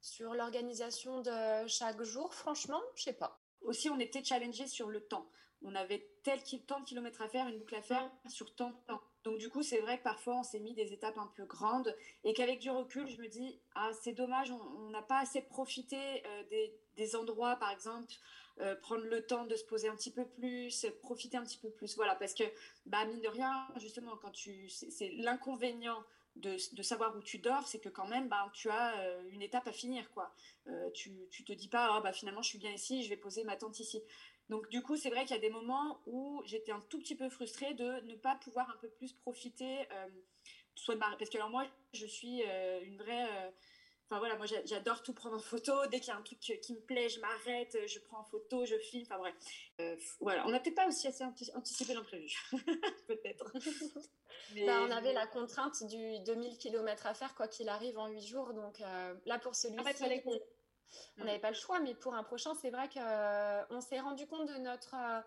[0.00, 2.32] sur l'organisation de chaque jour.
[2.32, 3.38] Franchement, je sais pas.
[3.60, 5.26] Aussi, on était challengé sur le temps.
[5.62, 8.76] On avait tel tant de kilomètres à faire, une boucle à faire sur tant de
[8.86, 9.00] temps.
[9.24, 11.96] Donc du coup, c'est vrai que parfois on s'est mis des étapes un peu grandes
[12.22, 16.24] et qu'avec du recul, je me dis ah c'est dommage, on n'a pas assez profité
[16.24, 18.06] euh, des, des, endroits, par exemple,
[18.60, 21.70] euh, prendre le temps de se poser un petit peu plus, profiter un petit peu
[21.70, 22.44] plus, voilà, parce que
[22.86, 26.02] bah mine de rien, justement, quand tu, c'est l'inconvénient
[26.36, 29.40] de, de, savoir où tu dors, c'est que quand même, bah, tu as euh, une
[29.40, 30.34] étape à finir, quoi.
[30.92, 33.44] tu, tu te dis pas ah bah finalement je suis bien ici, je vais poser
[33.44, 34.02] ma tente ici.
[34.48, 37.16] Donc du coup, c'est vrai qu'il y a des moments où j'étais un tout petit
[37.16, 40.08] peu frustrée de ne pas pouvoir un peu plus profiter, euh,
[40.74, 43.50] soit de parce que alors moi, je suis euh, une vraie, euh,
[44.08, 45.86] enfin voilà, moi j'adore tout prendre en photo.
[45.86, 48.64] Dès qu'il y a un truc qui me plaît, je m'arrête, je prends en photo,
[48.64, 49.04] je filme.
[49.08, 49.34] Enfin bref,
[50.20, 52.32] voilà, on n'a peut-être pas aussi assez anticipé l'imprévu,
[53.08, 53.52] peut-être.
[54.64, 58.20] Bah, on avait la contrainte du 2000 km à faire quoi qu'il arrive en 8
[58.20, 59.82] jours, donc là pour celui-ci.
[59.84, 60.36] Ah,
[61.18, 64.26] on n'avait pas le choix, mais pour un prochain, c'est vrai qu'on euh, s'est rendu
[64.26, 65.20] compte de notre, euh,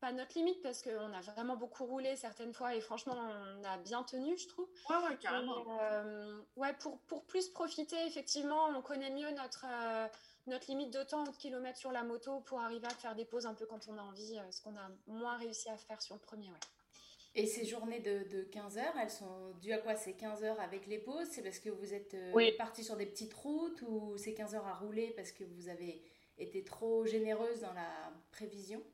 [0.00, 3.76] pas notre limite, parce qu'on a vraiment beaucoup roulé certaines fois, et franchement, on a
[3.78, 4.68] bien tenu, je trouve.
[4.90, 5.64] Ouais, ouais, carrément.
[5.80, 9.64] Euh, ouais, pour, pour plus profiter, effectivement, on connaît mieux notre,
[10.46, 13.46] notre limite de temps de kilomètres sur la moto pour arriver à faire des pauses
[13.46, 16.20] un peu quand on a envie, ce qu'on a moins réussi à faire sur le
[16.20, 16.60] premier, ouais.
[17.36, 20.86] Et ces journées de, 15 heures, elles sont dues à quoi C'est 15 heures avec
[20.86, 21.26] les pauses?
[21.30, 24.66] C'est parce que vous êtes euh, parti sur des petites routes ou c'est 15 heures
[24.66, 26.00] à rouler parce que vous avez
[26.38, 28.78] été trop généreuse dans la prévision?
[28.78, 28.93] euh,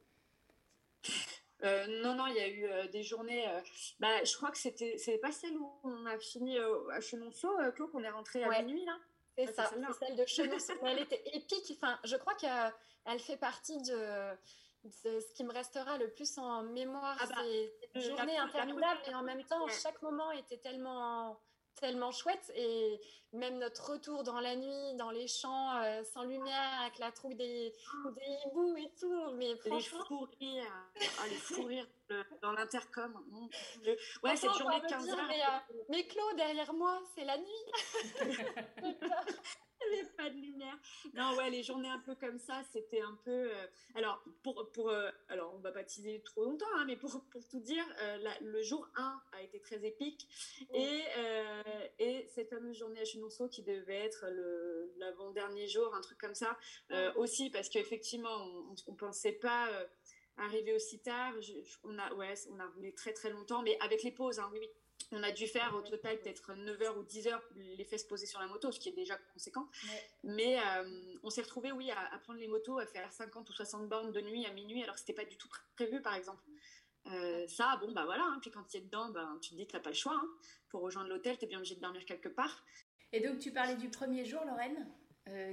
[2.03, 3.47] non, non, il y a eu euh, des journées.
[3.99, 7.91] bah, je crois que c'était, c'est pas celle où on a fini à Chenonceau, Claude,
[7.91, 8.97] qu'on est rentré à minuit là?
[9.37, 10.73] C'est ça, c'est celle de Chenonceau.
[10.85, 11.73] elle était épique.
[11.77, 14.37] Enfin, je crois qu'elle fait partie de
[14.89, 19.15] ce qui me restera le plus en mémoire, ah bah, c'est une journée interminable et
[19.15, 21.39] en même temps, chaque moment était tellement
[21.77, 23.01] tellement chouette et
[23.33, 27.35] même notre retour dans la nuit dans les champs euh, sans lumière avec la troupe
[27.35, 29.33] des, des hiboux et tout.
[29.35, 31.87] Mais franchement les fous rires, ah, les fous rires
[32.43, 33.15] dans l'intercom.
[34.23, 35.29] Ouais cette journée de 15 heures.
[35.29, 37.65] mais, euh, mais Claude derrière moi c'est la nuit.
[39.83, 40.77] Il n'y pas de lumière.
[41.15, 43.51] Non, ouais, les journées un peu comme ça, c'était un peu.
[43.51, 45.40] Euh, alors, pour, pour euh, alors,
[45.71, 49.23] va pas teaser trop longtemps, hein, mais pour, pour tout dire, euh, le jour 1
[49.33, 50.29] a été très épique.
[50.75, 51.03] Et,
[51.99, 54.27] et cette fameuse journée à Chenonceau qui devait être
[54.99, 56.57] l'avant-dernier jour, un truc comme ça,
[57.17, 58.37] aussi, parce qu'effectivement,
[58.87, 59.69] on ne pensait pas
[60.41, 61.35] arriver aussi tard.
[61.85, 64.59] on, a, ouais, on a roulé très très longtemps, mais avec les pauses, hein, oui,
[64.61, 64.69] oui.
[65.13, 68.27] On a dû faire au total peut-être 9 heures ou 10 heures les fesses posées
[68.27, 69.69] sur la moto, ce qui est déjà conséquent.
[70.23, 73.89] Mais euh, on s'est retrouvé, oui, à, prendre les motos, à faire 50 ou 60
[73.89, 76.43] bornes de nuit à minuit, alors que c'était pas du tout prévu, par exemple.
[77.07, 78.25] Euh, ça, bon, bah voilà.
[78.25, 78.39] Hein.
[78.41, 80.15] puis quand tu es dedans, bah, tu te dis que t'as pas le choix.
[80.15, 80.29] Hein.
[80.69, 82.65] Pour rejoindre l'hôtel, tu es bien obligé de dormir quelque part.
[83.13, 84.87] Et donc, tu parlais du premier jour, Lorraine
[85.29, 85.53] euh,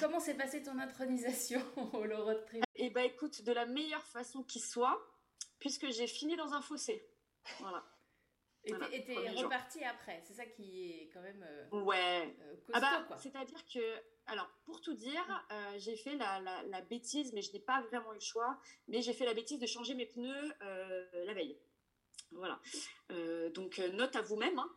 [0.00, 2.64] comment s'est passée ton intronisation au road trip?
[2.76, 5.00] Eh bah écoute, de la meilleure façon qui soit,
[5.58, 7.06] puisque j'ai fini dans un fossé.
[7.60, 7.84] Voilà.
[8.64, 12.36] Et t'es reparti après, c'est ça qui est quand même euh, ouais.
[12.40, 13.80] Euh, ah bah, C'est-à-dire que,
[14.26, 18.12] alors pour tout dire, euh, j'ai fait la, la, bêtise, mais je n'ai pas vraiment
[18.12, 21.58] eu le choix, mais j'ai fait la bêtise de changer mes pneus la veille.
[22.30, 22.60] Voilà.
[23.50, 24.72] donc note à vous-même, hein.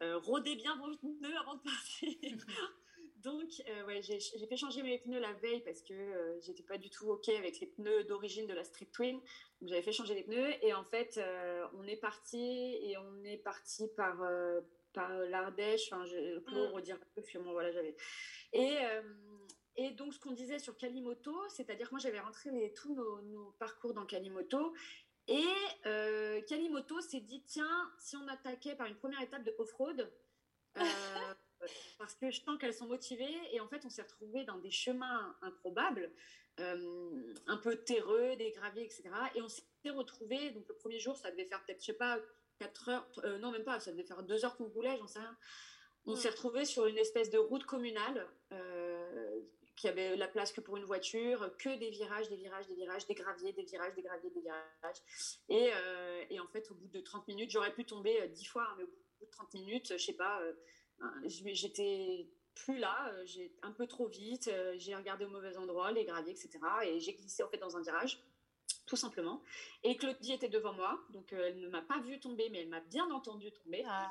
[0.24, 2.10] rodez bien vos pneus avant de partir.
[3.22, 6.78] Donc, euh, ouais, j'ai fait changer mes pneus la veille parce que euh, j'étais pas
[6.78, 9.16] du tout OK avec les pneus d'origine de la Street Twin.
[9.60, 12.40] Donc, j'avais fait changer les pneus et en fait, euh, on est parti
[12.82, 14.18] et on est parti par,
[14.92, 15.92] par l'Ardèche.
[15.92, 16.72] Enfin, je peux mm.
[16.72, 17.96] redire un peu, finalement, voilà, j'avais.
[18.52, 18.76] Et,
[19.76, 23.20] et donc, ce qu'on disait sur Kalimoto, c'est-à-dire que moi, j'avais rentré les, tous nos,
[23.22, 24.74] nos, parcours dans Kalimoto.
[25.28, 25.46] Et
[26.48, 30.12] Kalimoto s'est dit tiens, si on attaquait par une première étape de off-road,
[31.98, 34.70] parce que je sens qu'elles sont motivées et en fait on s'est retrouvés dans des
[34.70, 36.10] chemins improbables,
[36.60, 39.04] euh, un peu terreux, des graviers, etc.
[39.34, 42.18] Et on s'est retrouvés, donc le premier jour ça devait faire peut-être, je sais pas,
[42.58, 45.18] 4 heures, euh, non même pas, ça devait faire 2 heures qu'on roulait, j'en sais
[45.18, 45.36] rien.
[46.04, 49.40] On s'est retrouvés sur une espèce de route communale euh,
[49.76, 52.74] qu'il y avait la place que pour une voiture, que des virages, des virages, des
[52.74, 54.96] virages, des graviers, des virages, des graviers, des virages.
[55.48, 55.70] Et,
[56.28, 58.82] et en fait, au bout de 30 minutes, j'aurais pu tomber 10 fois, hein, mais
[58.82, 60.42] au bout de 30 minutes, je sais pas,
[61.24, 66.32] j'étais plus là, j'ai un peu trop vite, j'ai regardé au mauvais endroit, les graviers,
[66.32, 66.58] etc.
[66.84, 68.22] Et j'ai glissé en fait dans un virage
[68.86, 69.42] tout simplement.
[69.82, 72.80] Et Claudie était devant moi, donc elle ne m'a pas vu tomber, mais elle m'a
[72.80, 73.82] bien entendu tomber.
[73.86, 74.10] Ah.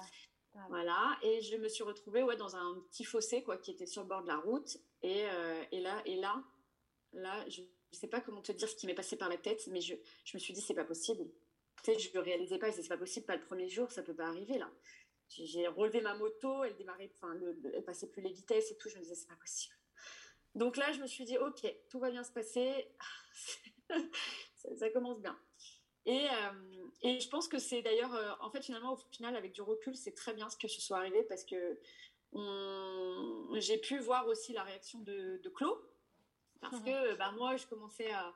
[0.69, 4.01] Voilà, et je me suis retrouvée ouais, dans un petit fossé quoi, qui était sur
[4.01, 4.77] le bord de la route.
[5.01, 6.43] Et, euh, et là, et là,
[7.13, 9.65] là, je ne sais pas comment te dire ce qui m'est passé par la tête,
[9.67, 11.23] mais je, je me suis dit, c'est pas possible.
[11.83, 14.13] Tu sais, je ne réalisais pas, c'est pas possible, pas le premier jour, ça peut
[14.13, 14.69] pas arriver là.
[15.33, 17.33] J'ai relevé ma moto, elle démarrait, enfin,
[17.73, 19.75] elle passait plus les vitesses et tout, je me disais, c'est pas possible.
[20.55, 22.89] Donc là, je me suis dit, ok, tout va bien se passer,
[24.55, 25.39] ça, ça commence bien.
[26.05, 29.53] Et, euh, et, je pense que c'est d'ailleurs, euh, en fait, finalement, au final, avec
[29.53, 31.79] du recul, c'est très bien ce que ce soit arrivé parce que
[33.59, 35.79] j'ai pu voir aussi la réaction de, de Claude.
[36.59, 36.85] Parce mhm.
[36.85, 38.33] que bah, moi, je commençais à.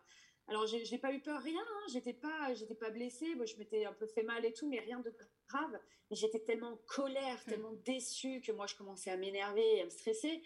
[0.48, 1.62] Alors, j'ai pas eu peur, rien.
[1.62, 3.34] Hein, j'étais pas, j'étais pas blessée.
[3.36, 5.12] Moi, je m'étais un peu fait mal et tout, mais rien de
[5.48, 5.80] grave.
[6.10, 7.50] Mais j'étais tellement en colère, hmm.
[7.50, 10.44] tellement déçue que moi, je commençais à m'énerver et à me stresser.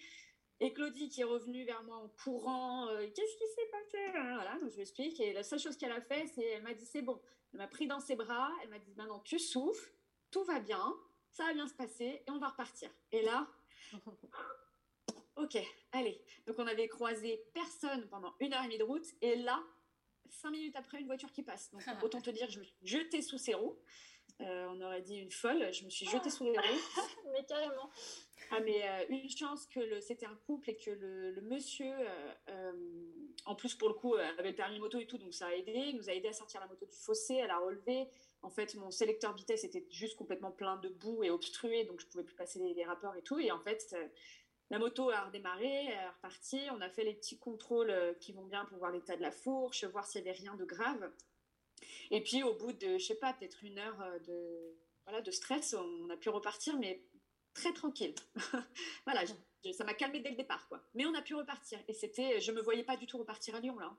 [0.62, 4.36] Et Claudie qui est revenue vers moi en courant, euh, qu'est-ce qui s'est passé hein,
[4.36, 5.20] Voilà, donc je lui explique.
[5.20, 7.22] Et la seule chose qu'elle a fait, c'est elle m'a dit c'est bon.
[7.54, 9.94] Elle m'a pris dans ses bras, elle m'a dit maintenant tu souffles,
[10.32, 10.94] tout va bien,
[11.32, 12.90] ça va bien se passer et on va repartir.
[13.14, 13.48] Et là,
[15.38, 15.58] ok,
[15.94, 16.22] allez.
[16.46, 19.64] Donc on avait croisé personne pendant une heure et demie de route et là,
[20.32, 21.72] cinq minutes après, une voiture qui passe.
[21.72, 23.78] Donc autant te dire que je me suis jetée sous ses roues.
[24.42, 25.74] Euh, on aurait dit une folle.
[25.74, 26.82] Je me suis jetée sous les roues.
[27.34, 27.90] mais carrément.
[28.52, 31.94] Ah, mais euh, une chance que c'était un couple et que le, monsieur,
[32.48, 32.72] euh,
[33.46, 35.74] en plus pour le coup, avait le permis moto et tout, donc ça a aidé.
[35.74, 38.08] Il nous a aidé à sortir la moto du fossé, à la relever.
[38.42, 42.08] En fait, mon sélecteur vitesse était juste complètement plein de boue et obstrué, donc je
[42.08, 43.38] pouvais plus passer les, les rapports et tout.
[43.40, 43.94] Et en fait,
[44.70, 46.62] la moto a redémarré, elle est repartie.
[46.72, 49.84] On a fait les petits contrôles qui vont bien pour voir l'état de la fourche,
[49.86, 51.12] voir s'il n'y avait rien de grave.
[52.12, 55.32] Et puis au bout de, je sais pas, peut-être une heure euh, de, voilà, de
[55.32, 57.04] stress, on a pu repartir, mais
[57.54, 58.16] très tranquille.
[59.06, 59.24] voilà,
[59.74, 60.82] ça m'a calmé dès le départ, quoi.
[60.94, 61.80] Mais on a pu repartir.
[61.88, 63.96] Et c'était, je me voyais pas du tout repartir à Lyon là.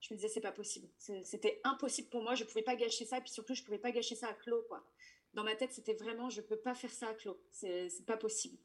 [0.00, 0.88] Je me disais c'est pas possible.
[0.98, 2.34] C'était impossible pour moi.
[2.34, 3.18] Je pouvais pas gâcher ça.
[3.18, 4.84] Et puis surtout, je pouvais pas gâcher ça à Claude, quoi.
[5.32, 7.38] Dans ma tête, c'était vraiment, je peux pas faire ça à Claude.
[7.50, 8.58] C'est pas possible.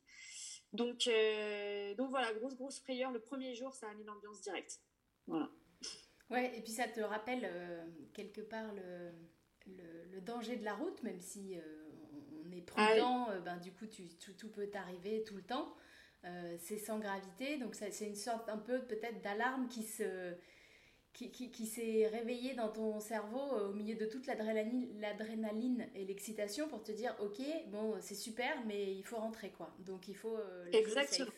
[0.75, 3.11] Donc, euh, donc voilà, grosse grosse frayeur.
[3.11, 4.79] Le premier jour, ça a mis l'ambiance directe.
[5.27, 5.49] Voilà.
[6.31, 9.11] Ouais, et puis ça te rappelle euh, quelque part le,
[10.11, 11.61] le, danger de la route, même si euh,
[12.43, 15.75] on est prudent, euh, ben, du coup tu, tout, peut t'arriver tout le temps.
[16.57, 20.33] c'est sans gravité, donc c'est une sorte un peu peut-être d'alarme qui se
[21.15, 26.67] qui, qui, qui s'est réveillée dans ton cerveau au milieu de toute l'adrénaline et l'excitation
[26.67, 30.37] pour te dire ok bon c'est super mais il faut rentrer quoi donc il faut
[30.71, 31.31] exactement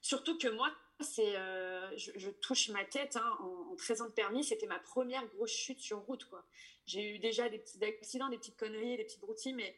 [0.00, 4.44] surtout que moi c'est, euh, je, touche ma tête hein, en, 13 ans de permis.
[4.44, 6.24] C'était ma première grosse chute sur route.
[6.26, 6.44] Quoi.
[6.86, 9.76] J'ai eu déjà des petits accidents, des petites conneries, des petites broutilles, mais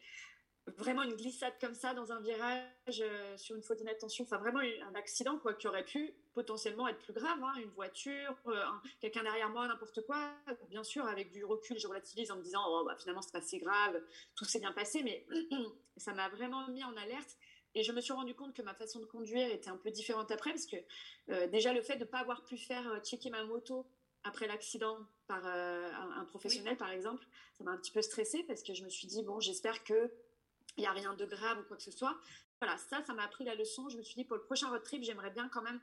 [0.76, 2.64] vraiment une glissade comme ça dans un virage
[3.00, 4.24] euh, sur une faute d'inattention.
[4.24, 7.38] Enfin, vraiment un accident quoi, qui aurait pu potentiellement être plus grave.
[7.42, 8.62] Hein, une voiture, euh,
[9.00, 10.32] quelqu'un derrière moi, n'importe quoi.
[10.68, 13.40] Bien sûr, avec du recul, je relativise en me disant oh, bah, finalement, c'est pas
[13.40, 14.00] si grave,
[14.34, 15.26] tout s'est bien passé, mais
[15.96, 17.36] ça m'a vraiment mis en alerte.
[17.74, 20.30] Et je me suis rendu compte que ma façon de conduire était un peu différente
[20.30, 20.76] après, parce que
[21.30, 23.86] euh, déjà le fait de ne pas avoir pu faire checker ma moto
[24.24, 24.98] après l'accident
[25.28, 27.24] par un, professionnel, par exemple,
[27.56, 29.84] ça m'a un petit peu stressée parce que je me suis dit, bon, j'espère
[30.76, 32.16] qu'il n'y a rien de grave ou quoi que ce soit.
[32.60, 33.88] Voilà, ça, ça m'a appris la leçon.
[33.88, 35.80] Je me suis dit, pour le prochain road trip, j'aimerais bien quand même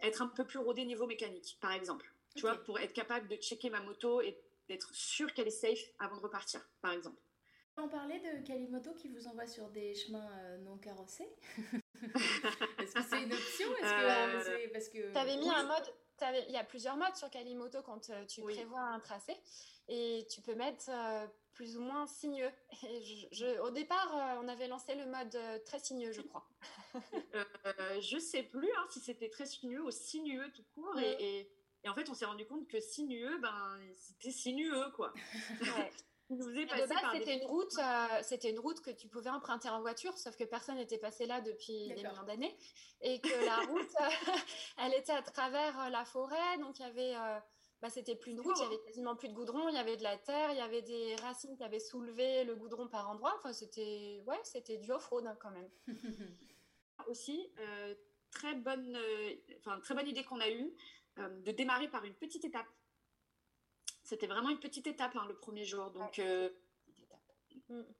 [0.00, 2.12] être un peu plus rodé niveau mécanique, par exemple.
[2.34, 4.36] Tu vois, pour être capable de checker ma moto et
[4.68, 7.20] d'être sûr qu'elle est safe avant de repartir, par exemple.
[7.76, 11.28] On parlait de Kalimoto qui vous envoie sur des chemins euh, non carrossés?
[12.78, 13.68] Est-ce que c'est une option?
[13.76, 15.92] Est-ce que euh, parce que tu avais mis un mode
[16.48, 19.36] il y a plusieurs modes sur Kalimoto quand euh, tu prévois un tracé
[19.88, 20.88] et tu peux mettre
[21.54, 22.50] plus ou moins sinueux.
[22.88, 26.46] Et je, au départ, on avait lancé le mode très sinueux, je crois.
[28.00, 30.98] je sais plus hein, si c'était très sinueux ou sinueux tout court.
[30.98, 31.48] Et,
[31.82, 35.12] et, en fait, on s'est rendu compte que sinueux, ben, c'était sinueux, quoi.
[35.60, 35.90] Ouais.
[36.30, 40.44] c'était une route, euh, c'était une route que tu pouvais emprunter en voiture, sauf que
[40.44, 42.56] personne n'était passé là depuis des millions d'années,
[43.02, 43.94] et que la route,
[44.78, 47.38] elle était à travers euh, la forêt, donc il y avait, euh,
[47.88, 49.96] bah, c'était plus une route, il y avait quasiment plus de goudron, il y avait
[49.96, 53.34] de la terre, il y avait des racines qui avaient soulevé le goudron par endroits.
[53.38, 55.68] Enfin, c'était, ouais, c'était du off-road hein, quand même.
[57.08, 57.50] Aussi,
[58.30, 58.96] très bonne,
[59.58, 60.72] enfin très bonne idée qu'on a eue
[61.18, 62.66] de démarrer par une petite étape
[64.04, 65.90] c'était vraiment une petite étape hein, le premier jour.
[65.90, 66.50] Donc euh,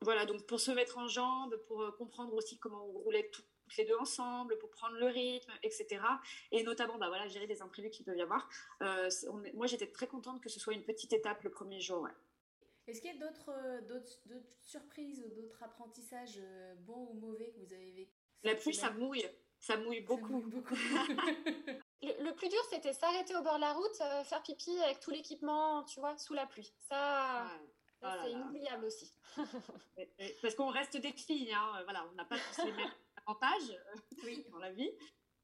[0.02, 3.30] voilà, donc pour se mettre en jambes, pour euh, comprendre aussi comment on roulait
[3.76, 6.00] les deux ensemble, pour prendre le rythme, etc.
[6.52, 8.48] Et notamment, bah voilà, gérer des imprévus qu'il peut y avoir.
[8.82, 9.08] Euh,
[9.54, 12.08] moi, j'étais très contente que ce soit une petite étape le premier jour.
[12.86, 16.40] Est-ce qu'il y a d'autres, d'autres, surprises ou d'autres apprentissages
[16.80, 19.26] bons ou mauvais que vous avez vécu La pluie, ça mouille.
[19.58, 20.40] Ça mouille beaucoup.
[20.40, 20.74] beaucoup.
[22.02, 23.96] le, plus dur, c'était s'arrêter au bord de la route,
[24.26, 26.74] faire pipi avec tout l'équipement, tu vois, sous la pluie.
[26.86, 27.48] Ça,
[28.04, 29.10] Oh c'est inoubliable aussi.
[30.42, 31.80] Parce qu'on reste des filles, hein.
[31.84, 32.92] voilà, on n'a pas tous les mêmes
[33.26, 34.44] avantages euh, oui.
[34.52, 34.90] dans la vie.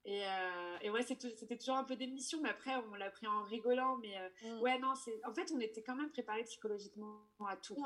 [0.07, 3.43] Et, euh, et ouais, c'était toujours un peu d'émission, mais après, on l'a pris en
[3.43, 3.99] rigolant.
[3.99, 4.61] Mais euh, mm.
[4.61, 7.77] ouais, non, c'est en fait, on était quand même préparé psychologiquement à tout.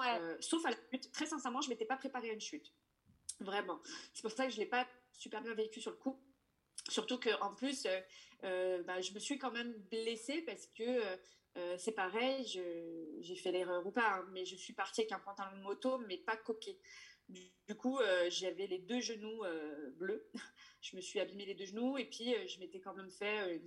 [0.40, 1.10] sauf à la chute.
[1.12, 2.72] Très sincèrement, je ne m'étais pas préparée à une chute.
[3.40, 3.80] Vraiment.
[4.12, 6.20] C'est pour ça que je ne l'ai pas super bien vécu sur le coup.
[6.88, 7.84] Surtout qu'en plus,
[8.42, 11.00] bah, je me suis quand même blessée parce que
[11.78, 15.56] c'est pareil, j'ai fait l'erreur ou pas, hein, mais je suis partie avec un pantalon
[15.56, 16.78] de moto, mais pas coqué.
[17.28, 20.28] Du, coup, euh, j'avais les deux genoux euh, bleus.
[20.82, 23.60] je me suis abîmé les deux genoux et puis je m'étais quand même fait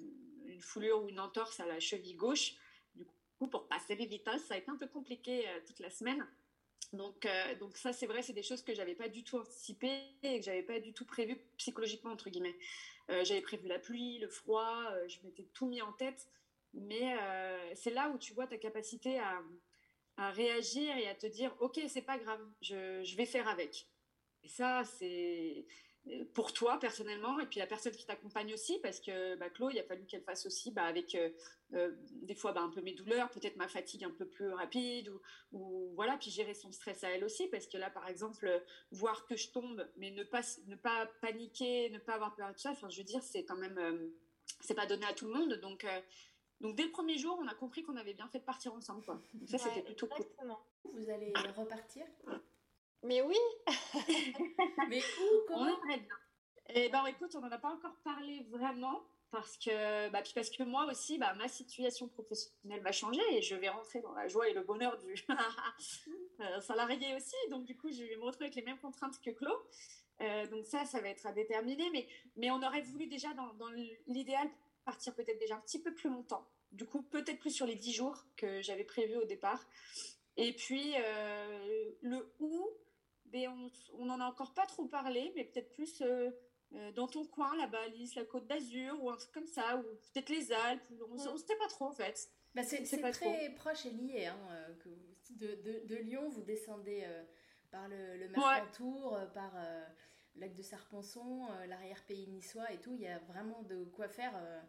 [0.45, 2.53] une, foulure ou une entorse à la cheville gauche.
[2.95, 3.05] Du
[3.39, 6.25] coup, pour passer les vitesses, ça a été un peu compliqué toute la semaine.
[6.93, 7.27] Donc,
[7.59, 10.45] donc ça, c'est vrai, c'est des choses que j'avais pas du tout anticipées et que
[10.45, 12.57] j'avais pas du tout prévu psychologiquement, entre guillemets.
[13.09, 16.27] j'avais prévu la pluie, le froid, je m'étais tout mis en tête.
[16.73, 19.41] Mais euh, c'est là où tu vois ta capacité à,
[20.17, 23.87] réagir et à te dire ok c'est pas grave je, vais faire avec.
[24.43, 25.65] Et ça c'est
[26.07, 29.73] euh, pour toi personnellement et puis la personne qui t'accompagne aussi parce que bah, Chloé
[29.73, 31.15] il a fallu qu'elle fasse aussi bah, avec
[31.73, 31.91] euh,
[32.23, 35.11] des fois bah, un peu mes douleurs peut-être ma fatigue un peu plus rapide
[35.51, 39.25] ou, voilà puis gérer son stress à elle aussi parce que là par exemple voir
[39.25, 42.71] que je tombe mais ne pas ne pas paniquer ne pas avoir peur de ça
[42.71, 44.11] enfin je veux dire c'est quand même
[44.61, 45.85] c'est pas donné à tout le monde donc
[46.61, 49.03] donc dès le premier jour, on a compris qu'on avait bien fait de partir ensemble.
[49.03, 49.21] Quoi.
[49.45, 50.25] ça, c'était plutôt cool.
[50.83, 52.05] Vous allez repartir
[53.03, 53.37] Mais oui
[54.89, 56.17] Mais où Comment On bien.
[56.69, 60.49] Eh ben, écoute, on n'en a pas encore parlé vraiment parce que, bah, puis parce
[60.49, 64.27] que moi aussi, bah, ma situation professionnelle va changer et je vais rentrer dans la
[64.27, 65.15] joie et le bonheur du
[66.39, 67.35] euh, salarié aussi.
[67.51, 69.59] Donc du coup, je vais me retrouver avec les mêmes contraintes que Claude.
[70.21, 71.89] Euh, donc ça, ça va être à déterminer.
[71.91, 73.69] Mais, mais on aurait voulu déjà, dans, dans
[74.07, 74.49] l'idéal,
[74.87, 76.47] partir peut-être déjà un petit peu plus longtemps.
[76.71, 79.67] Du coup, peut-être plus sur les 10 jours que j'avais prévu au départ.
[80.37, 82.69] Et puis, euh, le où,
[83.25, 83.69] ben,
[83.99, 86.31] on n'en a encore pas trop parlé, mais peut-être plus euh,
[86.73, 87.81] euh, dans ton coin, là-bas,
[88.15, 90.81] la Côte d'Azur, ou un truc comme ça, ou peut-être les Alpes.
[91.09, 92.29] On ne sait pas trop, en fait.
[92.55, 94.27] Bah c'est très proche et lié.
[94.27, 94.37] Hein,
[94.79, 94.89] que
[95.31, 97.05] de, de, Lyon, vous descendez
[97.69, 99.51] par le, le Mercantour, par
[100.39, 102.93] lac de Serpenson, euh, l'arrière-pays niçois et tout.
[102.93, 104.59] Il y a vraiment de quoi faire, euh,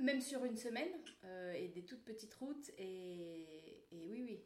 [0.00, 0.92] même sur une semaine,
[1.24, 2.70] euh, et des toutes petites routes.
[2.78, 4.40] Et, oui, oui,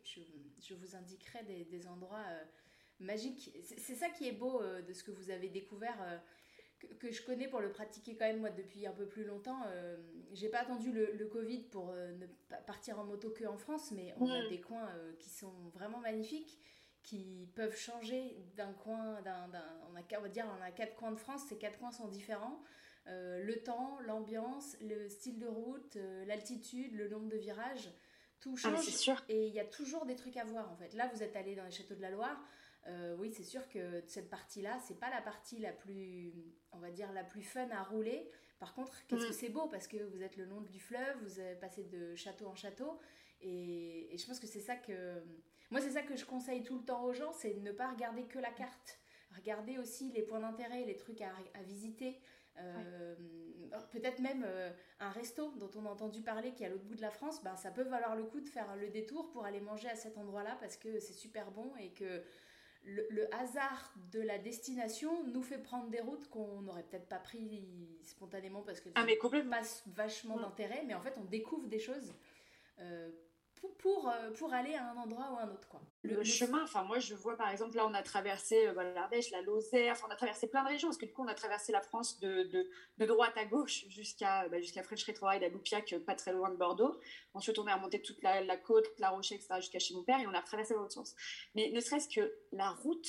[0.61, 2.25] je, vous indiquerai des, endroits
[2.99, 3.57] magiques.
[3.63, 5.97] C'est ça qui est beau de ce que vous avez découvert.
[6.99, 9.63] Que, je connais pour le pratiquer quand même moi depuis un peu plus longtemps.
[10.33, 14.15] J'ai pas attendu le, Covid pour ne pas partir en moto que en France, mais
[14.19, 16.59] on a des coins qui sont vraiment magnifiques
[17.07, 19.49] qui peuvent changer d'un coin, d'un,
[19.91, 22.09] on, a, on va dire on a quatre coins de France, ces quatre coins sont
[22.09, 22.61] différents.
[23.07, 27.89] Euh, le temps, l'ambiance, le style de route, euh, l'altitude, le nombre de virages,
[28.41, 28.85] tout ah, change.
[28.89, 29.25] sûr.
[29.29, 30.93] Et il y a toujours des trucs à voir en fait.
[30.95, 32.45] Là, vous êtes allé dans les châteaux de la Loire.
[32.89, 36.33] Euh, oui, c'est sûr que cette partie-là, c'est pas la partie la plus,
[36.73, 38.29] on va dire, la plus fun à rouler.
[38.59, 39.29] Par contre, qu'est-ce mm.
[39.29, 42.17] que c'est beau parce que vous êtes le long du fleuve, vous avez passé de
[42.17, 42.99] château en château.
[43.41, 45.23] Et, et je pense que c'est ça que
[45.71, 47.91] moi, c'est ça que je conseille tout le temps aux gens, c'est de ne pas
[47.91, 48.99] regarder que la carte.
[49.35, 52.21] Regarder aussi les points d'intérêt, les trucs à, visiter.
[52.59, 53.15] Euh,
[53.91, 54.71] peut-être même euh,
[55.01, 57.43] un resto dont on a entendu parler qui est à l'autre bout de la France,
[57.43, 60.17] ben, ça peut valoir le coup de faire le détour pour aller manger à cet
[60.17, 62.23] endroit-là parce que c'est super bon et que
[62.85, 67.99] le, hasard de la destination nous fait prendre des routes qu'on n'aurait peut-être pas pris
[68.03, 69.19] spontanément parce que ah, mais
[69.51, 72.15] passe vachement d'intérêt, mais en fait on découvre des choses
[72.79, 73.11] euh,
[73.79, 75.69] pour, euh, pour, aller à un endroit ou un autre.
[75.69, 75.81] Quoi.
[76.03, 79.43] Le, chemin, enfin moi je vois par exemple là on a traversé euh, l'Ardèche, la
[79.43, 81.81] Lozère, on a traversé plein de régions parce que du coup on a traversé la
[81.81, 86.01] France de, de, de droite à gauche jusqu'à bah, jusqu'à French Retroide à Loupiac, euh,
[86.01, 86.99] pas très loin de Bordeaux.
[87.35, 89.55] Ensuite on a remonté toute la, la côte, la Rochelle, etc.
[89.61, 91.15] jusqu'à chez mon père et on a traversé dans l'autre sens.
[91.55, 93.07] Mais ne serait-ce que la route,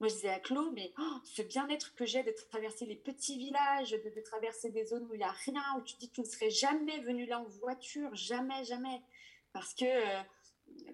[0.00, 3.36] moi, je disais à Claude, mais oh, ce bien-être que j'ai de traverser les petits
[3.36, 6.08] villages, de, de traverser des zones où il n'y a rien, où tu te dis
[6.08, 9.02] que tu ne serais jamais venu là en voiture, jamais, jamais
[9.52, 10.22] parce que euh,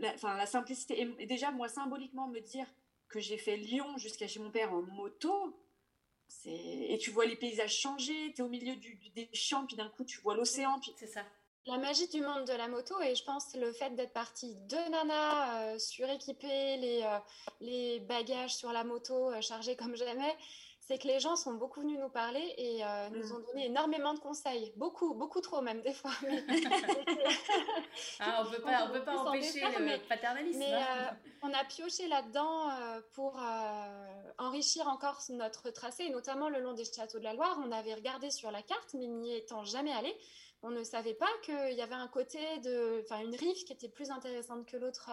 [0.00, 2.66] la, la simplicité, et déjà moi symboliquement me dire
[3.08, 5.56] que j'ai fait Lyon jusqu'à chez mon père en moto,
[6.44, 9.88] et tu vois les paysages changer, tu es au milieu du, des champs, puis d'un
[9.88, 10.78] coup tu vois l'océan.
[10.80, 10.92] Puis...
[10.96, 11.24] C'est ça.
[11.66, 14.90] La magie du monde de la moto, et je pense le fait d'être partie de
[14.90, 17.18] Nana, euh, suréquipée, les, euh,
[17.60, 20.36] les bagages sur la moto chargés comme jamais,
[20.86, 24.14] c'est que les gens sont beaucoup venus nous parler et euh, nous ont donné énormément
[24.14, 24.72] de conseils.
[24.76, 26.12] Beaucoup, beaucoup trop même des fois.
[28.20, 30.60] ah, on ne peut pas, on peut pas empêcher le paternalisme.
[30.60, 31.10] Mais euh,
[31.42, 33.36] on a pioché là-dedans euh, pour
[34.38, 37.58] enrichir encore notre tracé, notamment le long des châteaux de la Loire.
[37.66, 40.16] On avait regardé sur la carte, mais n'y étant jamais allé,
[40.62, 43.88] on ne savait pas qu'il y avait un côté de, enfin une rive qui était
[43.88, 45.10] plus intéressante que l'autre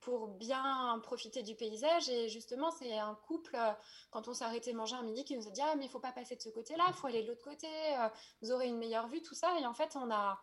[0.00, 2.08] pour bien profiter du paysage.
[2.08, 3.72] Et justement, c'est un couple, euh,
[4.10, 6.00] quand on s'est arrêté manger un midi, qui nous a dit Ah, mais il faut
[6.00, 8.08] pas passer de ce côté-là, il faut aller de l'autre côté, euh,
[8.42, 9.58] vous aurez une meilleure vue, tout ça.
[9.60, 10.40] Et en fait, on a,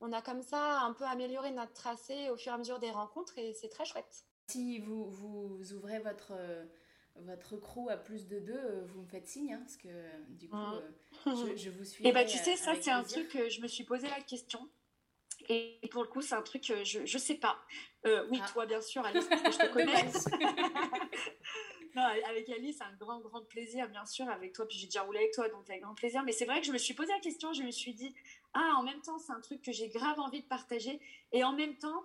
[0.00, 2.90] on a comme ça un peu amélioré notre tracé au fur et à mesure des
[2.90, 4.24] rencontres et c'est très chouette.
[4.48, 6.32] Si vous, vous ouvrez votre.
[7.16, 9.88] votre crew à plus de deux, vous me faites signe, hein, parce que
[10.30, 11.56] du coup, mmh.
[11.56, 12.06] je, vous suis.
[12.06, 14.68] Et bah, tu sais, ça, c'est un truc que je me suis posé la question.
[15.48, 17.58] Et pour le coup, c'est un truc que je ne sais pas.
[18.06, 18.48] Euh, oui, ah.
[18.52, 20.04] toi, bien sûr, Alice, parce que je te connais.
[21.96, 24.66] non, avec Alice, c'est un grand, grand plaisir, bien sûr, avec toi.
[24.68, 26.22] Puis j'ai déjà roulé avec toi, donc avec grand plaisir.
[26.24, 28.14] Mais c'est vrai que je me suis posé la question, je me suis dit,
[28.52, 31.00] ah, en même temps, c'est un truc que j'ai grave envie de partager.
[31.32, 32.04] Et en même temps,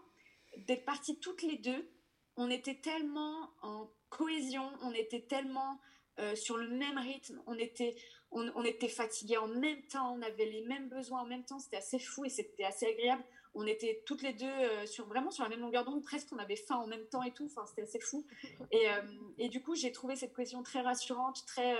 [0.57, 1.89] d'être parties toutes les deux,
[2.37, 5.79] on était tellement en cohésion, on était tellement
[6.19, 7.95] euh, sur le même rythme, on était,
[8.31, 11.77] on, était fatigués en même temps, on avait les mêmes besoins en même temps, c'était
[11.77, 13.23] assez fou et c'était assez agréable.
[13.55, 16.39] On était toutes les deux euh, sur, vraiment sur la même longueur d'onde, presque on
[16.39, 18.25] avait faim en même temps et tout, enfin, c'était assez fou.
[18.71, 19.01] Et, euh,
[19.37, 21.75] et, du coup, j'ai trouvé cette cohésion très rassurante, très,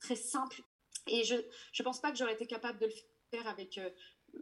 [0.00, 0.62] très simple.
[1.06, 2.92] Et je ne pense pas que j'aurais été capable de le
[3.30, 3.80] faire avec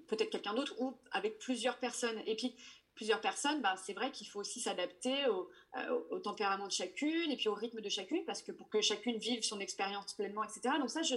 [0.09, 2.21] peut-être quelqu'un d'autre ou avec plusieurs personnes.
[2.27, 2.57] Et puis,
[2.95, 7.31] plusieurs personnes, bah, c'est vrai qu'il faut aussi s'adapter au, euh, au, tempérament de chacune
[7.31, 10.45] et puis au rythme de chacune, parce que pour que chacune vive son expérience pleinement,
[10.45, 10.77] etc.
[10.79, 11.17] Donc ça, je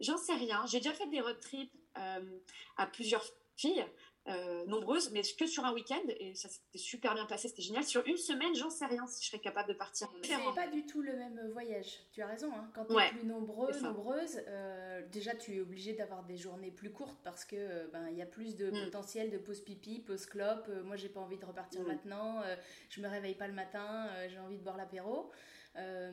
[0.00, 0.64] j'en sais rien.
[0.66, 2.38] J'ai déjà fait des road trips euh,
[2.76, 3.24] à plusieurs
[3.56, 3.84] filles,
[4.28, 7.82] euh, nombreuses, mais que sur un week-end, et ça s'était super bien passé, c'était génial.
[7.82, 10.08] Sur une semaine, j'en sais rien si je serais capable de partir.
[10.22, 12.52] C'est pas du tout le même voyage, tu as raison.
[12.54, 12.70] Hein.
[12.74, 16.92] Quand tu es plus nombreux, nombreuse, euh, déjà tu es obligé d'avoir des journées plus
[16.92, 18.84] courtes parce que euh, ben il y a plus de mm.
[18.84, 20.70] potentiel de pause pipi, pause clope.
[20.84, 21.86] moi, j'ai pas envie de repartir mm.
[21.88, 22.42] maintenant,
[22.90, 25.32] je me réveille pas le matin, j'ai envie de boire l'apéro.
[25.76, 26.12] Euh,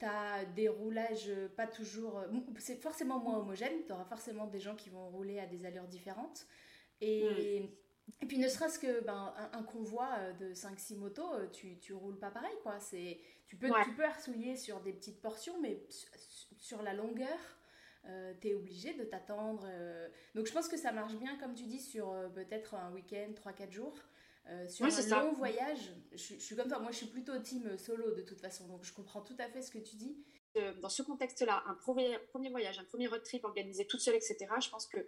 [0.00, 2.22] tu as des roulages pas toujours.
[2.58, 3.84] C'est forcément moins homogène.
[3.86, 6.46] Tu auras forcément des gens qui vont rouler à des allures différentes.
[7.00, 7.68] Et, mm.
[8.22, 11.92] et puis ne serait-ce que ben, un, convoi euh, de 5-6 motos, euh, tu, tu
[11.92, 12.56] roules pas pareil.
[12.62, 12.78] quoi.
[12.80, 15.84] C'est Tu peux, tu peux arsouiller sur des petites portions, mais
[16.58, 17.38] sur la longueur,
[18.06, 19.68] euh, tu es obligé de t'attendre.
[20.34, 23.70] Donc je pense que ça marche bien, comme tu dis, sur peut-être un week-end, 3-4
[23.70, 23.98] jours.
[24.68, 28.14] sur un long voyage, je, je, suis comme toi, moi je suis plutôt team solo
[28.14, 30.16] de toute façon, donc je comprends tout à fait ce que tu dis.
[30.80, 34.46] Dans ce contexte-là, un premier, premier voyage, un premier road trip organisé toute seule, etc.,
[34.58, 34.98] je pense que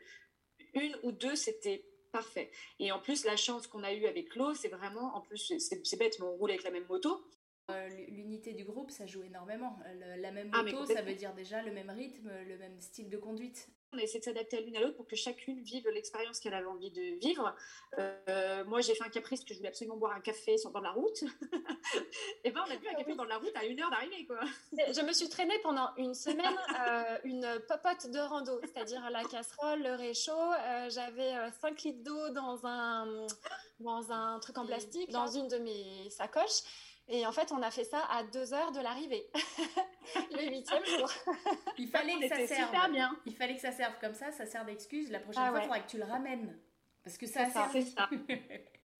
[0.74, 2.50] une ou deux, c'était parfait.
[2.78, 5.98] Et en plus, la chance qu'on a eue avec l'eau, c'est vraiment, en plus, c'est
[5.98, 7.22] bête, mais on roule avec la même moto.
[7.70, 9.78] Euh, l'unité du groupe, ça joue énormément.
[10.00, 13.18] la même ah, moto, ça veut dire déjà le même rythme, le même style de
[13.18, 16.40] conduite on a essayé de s'adapter à l'une à l'autre pour que chacune vive l'expérience
[16.40, 17.54] qu'elle avait envie de vivre.
[17.98, 20.80] Euh, moi, j'ai fait un caprice que je voulais absolument boire un café sur dans
[20.80, 21.22] la route.
[22.44, 24.40] et ben, on a bu un café dans la route à une heure d'arrivée, quoi.
[24.72, 29.82] Je me suis traînée pendant une semaine euh, une popote de rando, c'est-à-dire la casserole,
[29.82, 30.32] le réchaud.
[30.32, 33.26] Euh, j'avais 5 litres d'eau dans un,
[33.80, 36.62] dans un truc en plastique, dans une de mes sacoches.
[37.10, 39.30] Et en fait, on a fait ça à deux heures de l'arrivée,
[40.30, 41.10] le huitième jour.
[41.78, 42.68] Il fallait que ça serve.
[42.68, 43.16] Super bien.
[43.24, 45.10] Il fallait que ça serve comme ça, ça sert d'excuse.
[45.10, 46.58] La prochaine ah fois, il faudra que tu le ramènes.
[47.02, 47.68] Parce que ça sert.
[47.72, 48.08] C'est ça.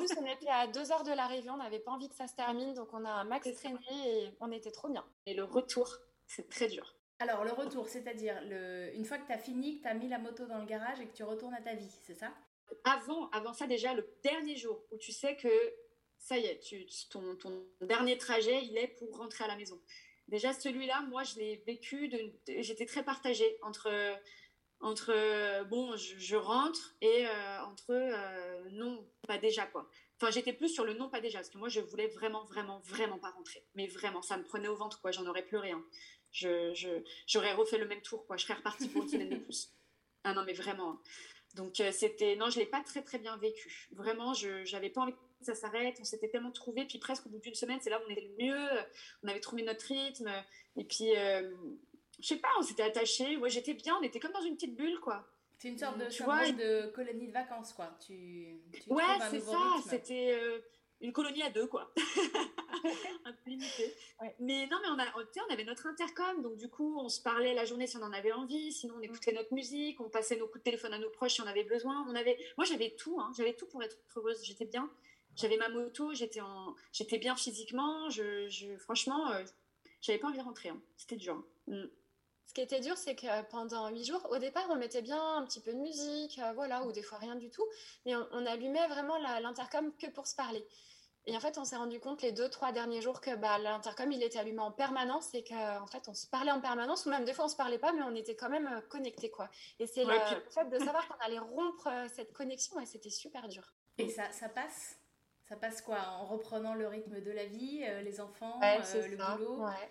[0.00, 2.28] En plus, on était à deux heures de l'arrivée, on n'avait pas envie que ça
[2.28, 5.04] se termine, donc on a un max traîné et on était trop bien.
[5.26, 5.92] Et le retour,
[6.24, 6.94] c'est très dur.
[7.18, 8.94] Alors, le retour, c'est-à-dire le...
[8.94, 11.00] une fois que tu as fini, que tu as mis la moto dans le garage
[11.00, 12.30] et que tu retournes à ta vie, c'est ça?
[12.84, 15.48] Avant, avant ça, déjà, le dernier jour où tu sais que
[16.18, 19.80] ça y est, tu, ton, ton, dernier trajet, il est pour rentrer à la maison.
[20.28, 22.10] Déjà, celui-là, moi, je l'ai vécu,
[22.46, 23.90] j'étais très partagée entre,
[24.80, 29.88] entre bon, je, rentre et euh, entre euh, non, pas déjà, quoi.
[30.20, 32.80] Enfin, j'étais plus sur le non, pas déjà, parce que moi, je voulais vraiment, vraiment,
[32.80, 33.64] vraiment pas rentrer.
[33.74, 35.12] Mais vraiment, ça me prenait au ventre, quoi.
[35.12, 35.70] J'en aurais pleuré.
[35.70, 35.84] Hein.
[36.32, 36.74] Je,
[37.26, 38.36] j'aurais refait le même tour, quoi.
[38.36, 39.72] Je serais repartie pour une semaine de plus.
[40.24, 40.90] Ah non, mais vraiment.
[40.90, 41.00] Hein.
[41.54, 42.36] Donc, euh, c'était.
[42.36, 43.88] Non, je l'ai pas très, très bien vécu.
[43.92, 45.14] Vraiment, je n'avais pas envie
[45.44, 45.96] ça s'arrête.
[46.00, 48.28] On s'était tellement trouvé, puis presque au bout d'une semaine, c'est là où on était
[48.38, 48.68] le mieux.
[49.22, 50.30] On avait trouvé notre rythme,
[50.76, 51.50] et puis euh,
[52.20, 53.36] je sais pas, on s'était attachés.
[53.36, 55.26] Ouais, j'étais bien, on était comme dans une petite bulle, quoi.
[55.58, 57.96] C'est une sorte de, tu vois, de colonie de vacances, quoi.
[58.04, 59.74] Tu, ouais, c'est ça.
[59.88, 60.60] C'était euh,
[61.00, 61.92] une colonie à deux, quoi.
[63.24, 63.92] un peu limité.
[64.38, 67.54] Mais non, mais on, a, on avait notre intercom, donc du coup, on se parlait
[67.54, 70.46] la journée si on en avait envie, sinon on écoutait notre musique, on passait nos
[70.46, 72.06] coups de téléphone à nos proches si on avait besoin.
[72.08, 73.32] On avait, moi, j'avais tout, hein.
[73.36, 74.40] j'avais tout pour être heureuse.
[74.44, 74.88] J'étais bien
[75.38, 78.10] j'avais ma moto, j'étais en, j'étais bien physiquement.
[78.10, 79.44] Je, je franchement, euh,
[80.00, 80.70] j'avais pas envie de rentrer.
[80.70, 80.80] Hein.
[80.96, 81.42] C'était dur.
[81.68, 81.84] Mm.
[82.46, 85.44] Ce qui était dur, c'est que pendant huit jours, au départ, on mettait bien un
[85.44, 87.66] petit peu de musique, voilà, ou des fois rien du tout,
[88.06, 90.66] mais on, allumait vraiment l'intercom que pour se parler.
[91.26, 94.10] Et en fait, on s'est rendu compte les deux, trois derniers jours que bah, l'intercom,
[94.10, 97.10] il était allumé en permanence et qu'en en fait, on se parlait en permanence, ou
[97.10, 99.50] même des fois, on se parlait pas, mais on était quand même euh, connectés, quoi.
[99.78, 100.14] Et c'est le,
[100.48, 103.74] fait de savoir qu'on allait rompre euh, cette connexion et c'était super dur.
[103.98, 104.97] Et ça, ça passe?
[105.48, 109.64] Ça passe quoi En reprenant le rythme de la vie, euh, les enfants, le boulot?
[109.64, 109.90] ouais.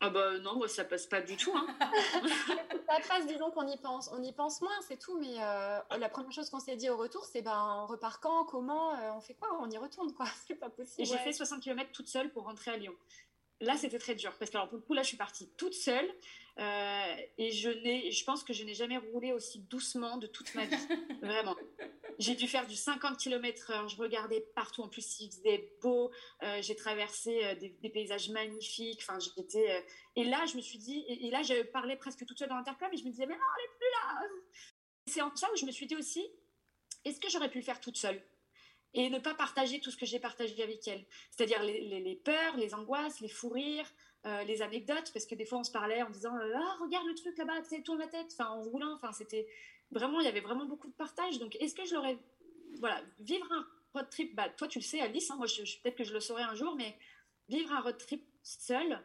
[0.00, 1.52] Ah bah non, moi ça passe pas du tout.
[1.56, 1.66] Hein.
[2.88, 4.10] ça passe, disons qu'on y pense.
[4.12, 5.18] On y pense moins, c'est tout.
[5.18, 8.44] Mais euh, la première chose qu'on s'est dit au retour, c'est ben on repart quand,
[8.44, 10.26] comment, euh, on fait quoi, on y retourne quoi.
[10.46, 11.06] C'est pas possible.
[11.06, 12.94] J'ai fait 60 km toute seule pour rentrer à Lyon.
[13.60, 15.74] Là, c'était très dur parce que alors, pour le coup, là, je suis partie toute
[15.74, 16.08] seule
[16.58, 20.54] euh, et je n'ai, je pense que je n'ai jamais roulé aussi doucement de toute
[20.54, 20.76] ma vie,
[21.22, 21.56] vraiment.
[22.18, 23.88] J'ai dû faire du 50 km/h.
[23.88, 24.82] Je regardais partout.
[24.82, 26.10] En plus, il faisait beau.
[26.42, 29.00] Euh, j'ai traversé euh, des, paysages magnifiques.
[29.02, 29.86] Enfin, j'étais.
[30.16, 31.04] Et là, je me suis dit.
[31.08, 33.40] Et, là, je parlais presque toute seule dans l'intercom et je me disais, mais non,
[33.56, 34.28] elle n'est plus là.
[35.06, 36.28] C'est en ça où je me suis dit aussi,
[37.04, 38.20] est-ce que j'aurais pu le faire toute seule
[38.94, 41.06] et ne pas partager tout ce que j'ai partagé avec elle?
[41.30, 43.90] C'est-à-dire les, peurs, les angoisses, les fous rires,
[44.24, 47.36] les anecdotes, parce que des fois on se parlait en disant Ah, regarde le truc
[47.38, 49.46] là-bas, tu tourne la tête, enfin en roulant, enfin c'était
[49.90, 51.38] vraiment, il y avait vraiment beaucoup de partage.
[51.38, 52.18] Donc, est-ce que je l'aurais.
[52.80, 55.96] Voilà, vivre un road trip, bah, toi, tu le sais, Alice, hein, moi, je, peut-être
[55.96, 56.96] que je le saurai un jour, mais
[57.48, 59.02] vivre un road trip seul,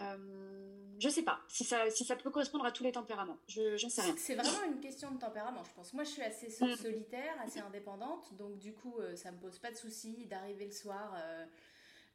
[0.00, 3.38] euh, je sais pas si ça, si ça peut correspondre à tous les tempéraments.
[3.46, 4.14] Je ne sais rien.
[4.18, 5.94] C'est vraiment une question de tempérament, je pense.
[5.94, 6.76] Moi, je suis assez mm.
[6.76, 10.72] solitaire, assez indépendante, donc du coup, euh, ça me pose pas de souci d'arriver le
[10.72, 11.14] soir.
[11.16, 11.46] Euh,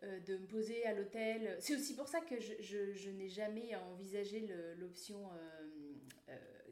[0.04, 1.58] euh, de me poser à l'hôtel.
[1.60, 4.48] C'est aussi pour ça que je, je, je n'ai jamais envisagé
[4.78, 5.30] l'option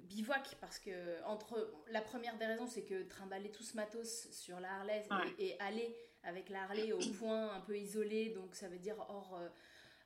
[0.07, 4.59] bivouac parce que entre la première des raisons c'est que trimballer tout ce matos sur
[4.59, 5.03] la Harley
[5.39, 9.37] et, aller avec la Harley au point un peu isolé donc ça veut dire hors
[9.39, 9.49] euh,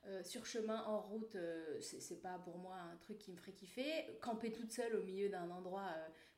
[0.06, 3.52] euh, sur chemin hors route euh, c'est pas pour moi un truc qui me ferait
[3.52, 4.18] kiffer.
[4.20, 5.88] Camper toute seule au milieu d'un endroit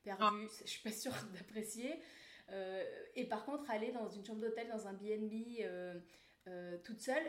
[0.03, 2.01] perdu je suis pas sûre d'apprécier.
[3.15, 4.93] Et par contre aller dans une chambre d'hôtel dans un
[6.47, 7.23] B&B toute seule.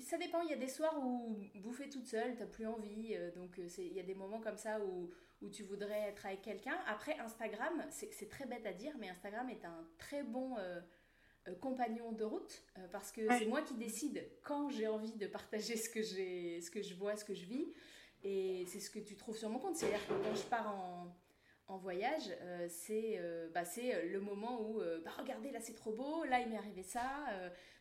[0.00, 3.60] Ça dépend, il y a des soirs où bouffer toute seule, t'as plus envie, donc
[3.78, 5.10] il y a des moments comme ça où,
[5.42, 6.78] où tu voudrais être avec quelqu'un.
[6.86, 10.80] Après, Instagram, c'est très bête à dire, mais Instagram est un très bon euh,
[11.48, 15.26] euh, compagnon de route euh, parce que c'est moi qui décide quand j'ai envie de
[15.26, 17.72] partager ce que, ce que je vois, ce que je vis.
[18.24, 19.76] Et c'est ce que tu trouves sur mon compte.
[19.76, 21.12] C'est-à-dire que quand je pars en,
[21.68, 22.30] en voyage,
[22.68, 23.20] c'est
[23.54, 27.02] bah, le moment où, bah, regardez, là c'est trop beau, là il m'est arrivé ça.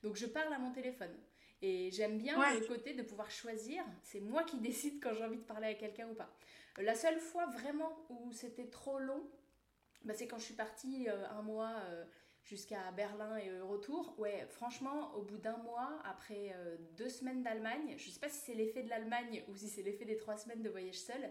[0.04, 1.16] donc je parle à mon téléphone.
[1.62, 3.84] Et j'aime bien le côté de pouvoir choisir.
[4.02, 6.30] C'est moi qui décide quand j'ai envie de parler à quelqu'un ou pas.
[6.78, 9.24] La seule fois vraiment où c'était trop long,
[10.04, 12.06] bah, c'est quand je suis partie euh, un mois euh,
[12.44, 14.16] jusqu'à Berlin et retour.
[14.18, 18.40] Ouais, franchement, au bout d'un mois, après euh, deux semaines d'Allemagne, je sais pas si
[18.40, 21.30] c'est l'effet de l'Allemagne ou si c'est l'effet des trois semaines de voyage seul,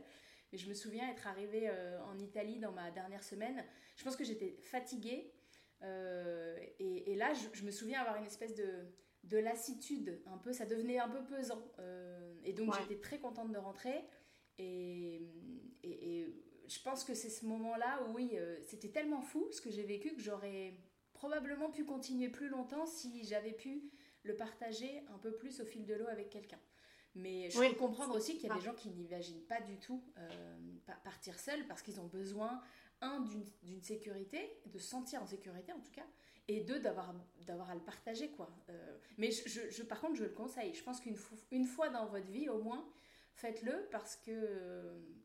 [0.53, 1.71] mais je me souviens être arrivée
[2.07, 3.65] en Italie dans ma dernière semaine.
[3.97, 5.33] Je pense que j'étais fatiguée.
[5.83, 8.69] Et, là, je, me souviens avoir une espèce de,
[9.25, 11.63] de lassitude, un peu, ça devenait un peu pesant.
[12.45, 14.05] et donc j'étais très contente de rentrer.
[14.59, 15.23] Et,
[15.83, 16.27] et,
[16.71, 19.83] je pense que c'est ce moment-là où, oui, euh, c'était tellement fou ce que j'ai
[19.83, 20.75] vécu que j'aurais
[21.13, 23.91] probablement pu continuer plus longtemps si j'avais pu
[24.23, 26.61] le partager un peu plus au fil de l'eau avec quelqu'un.
[27.15, 30.03] Mais je peux comprendre aussi qu'il y a des gens qui n'imaginent pas du tout
[30.19, 30.57] euh,
[31.05, 32.61] partir seuls parce qu'ils ont besoin,
[33.01, 33.21] un,
[33.63, 36.07] d'une sécurité, de se sentir en sécurité en tout cas,
[36.49, 37.11] et deux, d'avoir
[37.71, 38.31] à le partager.
[38.31, 38.51] quoi.
[38.69, 40.75] Euh, mais je, je, par contre, je le conseille.
[40.75, 42.85] Je pense qu'une fois dans votre vie, au moins,
[43.41, 44.33] faites-le parce que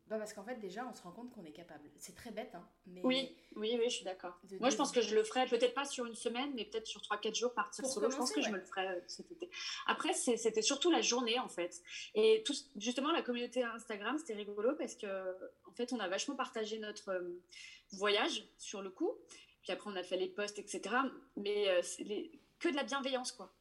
[0.08, 1.90] bah parce qu'en fait déjà on se rend compte qu'on est capable.
[1.98, 4.38] C'est très bête hein, mais oui oui oui je suis d'accord.
[4.60, 7.02] Moi je pense que je le ferai peut-être pas sur une semaine mais peut-être sur
[7.02, 8.10] 3 4 jours partir solo.
[8.10, 9.50] je pense que je me le ferai euh, cet été.
[9.86, 11.82] Après c'était surtout la journée en fait.
[12.14, 15.06] Et tout, justement la communauté Instagram c'était rigolo parce que
[15.66, 17.42] en fait on a vachement partagé notre euh,
[17.92, 19.12] voyage sur le coup.
[19.62, 20.94] Puis après on a fait les posts etc.
[21.36, 21.82] Mais euh,
[22.60, 23.52] que de la bienveillance quoi.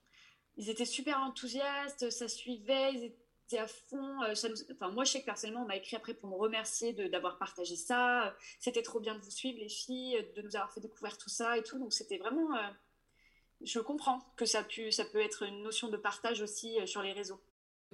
[0.57, 4.23] Ils étaient super enthousiastes, ça suivait, ils étaient à fond.
[4.23, 4.33] Euh,
[4.73, 7.75] enfin, moi, je sais que personnellement, on m'a écrit après pour me remercier d'avoir partagé
[7.75, 8.35] ça.
[8.59, 11.57] C'était trop bien de vous suivre, les filles, de nous avoir fait découvrir tout ça
[11.57, 11.79] et tout.
[11.79, 12.55] Donc, c'était vraiment.
[12.55, 12.69] Euh,
[13.61, 17.13] je comprends que ça, ça peut être une notion de partage aussi euh, sur les
[17.13, 17.39] réseaux.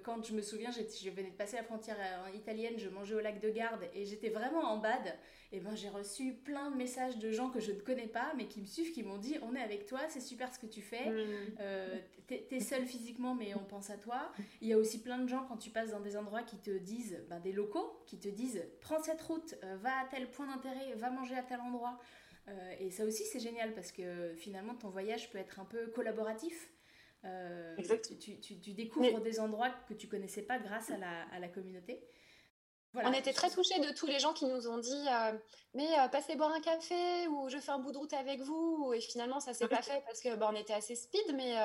[0.03, 1.97] Quand je me souviens, je venais de passer la frontière
[2.33, 5.15] italienne, je mangeais au lac de Garde et j'étais vraiment en bad
[5.51, 8.47] et ben j'ai reçu plein de messages de gens que je ne connais pas mais
[8.47, 10.81] qui me suivent, qui m'ont dit on est avec toi, c'est super ce que tu
[10.81, 11.55] fais, mmh.
[11.59, 14.31] euh, t'es es seul physiquement mais on pense à toi.
[14.61, 16.71] Il y a aussi plein de gens quand tu passes dans des endroits qui te
[16.71, 20.47] disent, ben, des locaux qui te disent prends cette route, euh, va à tel point
[20.47, 21.99] d'intérêt, va manger à tel endroit.
[22.47, 25.87] Euh, et ça aussi c'est génial parce que finalement ton voyage peut être un peu
[25.87, 26.69] collaboratif.
[27.26, 27.76] Euh,
[28.17, 31.47] tu, tu, tu, découvres des endroits que tu connaissais pas grâce à la, à la
[31.47, 32.03] communauté.
[32.95, 35.05] On était très touchés de tous les gens qui nous ont dit
[35.74, 38.99] mais passez boire un café ou je fais un bout de route avec vous et
[38.99, 41.55] finalement ça s'est pas fait parce que bah, on était assez speed mais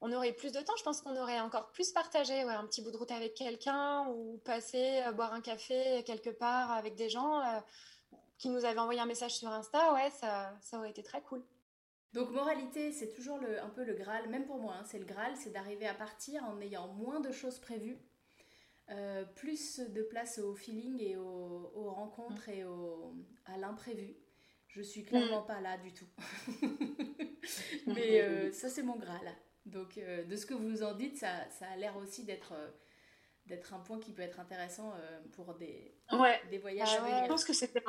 [0.00, 0.74] on aurait plus de temps.
[0.76, 4.08] Je pense qu'on aurait encore plus partagé ouais, un petit bout de route avec quelqu'un
[4.08, 7.40] ou passer boire un café quelque part avec des gens
[8.38, 9.92] qui nous avaient envoyé un message sur Insta.
[9.92, 11.44] Ouais, ça, ça aurait été très cool.
[12.14, 15.04] Donc moralité, c'est toujours le, un peu le Graal, même pour moi, hein, c'est le
[15.04, 17.98] Graal, c'est d'arriver à partir en ayant moins de choses prévues,
[18.90, 24.16] euh, plus de place au feeling et aux, rencontres et au, à l'imprévu.
[24.68, 26.06] Je suis clairement pas là du tout.
[27.86, 29.34] Mais euh, ça, c'est mon Graal.
[29.66, 32.54] Donc euh, de ce que vous en dites, ça, ça a l'air aussi d'être
[33.46, 34.92] d'être un point qui peut être intéressant
[35.32, 35.94] pour des,
[36.50, 37.24] des voyages ah à venir.
[37.24, 37.82] Je pense que c'était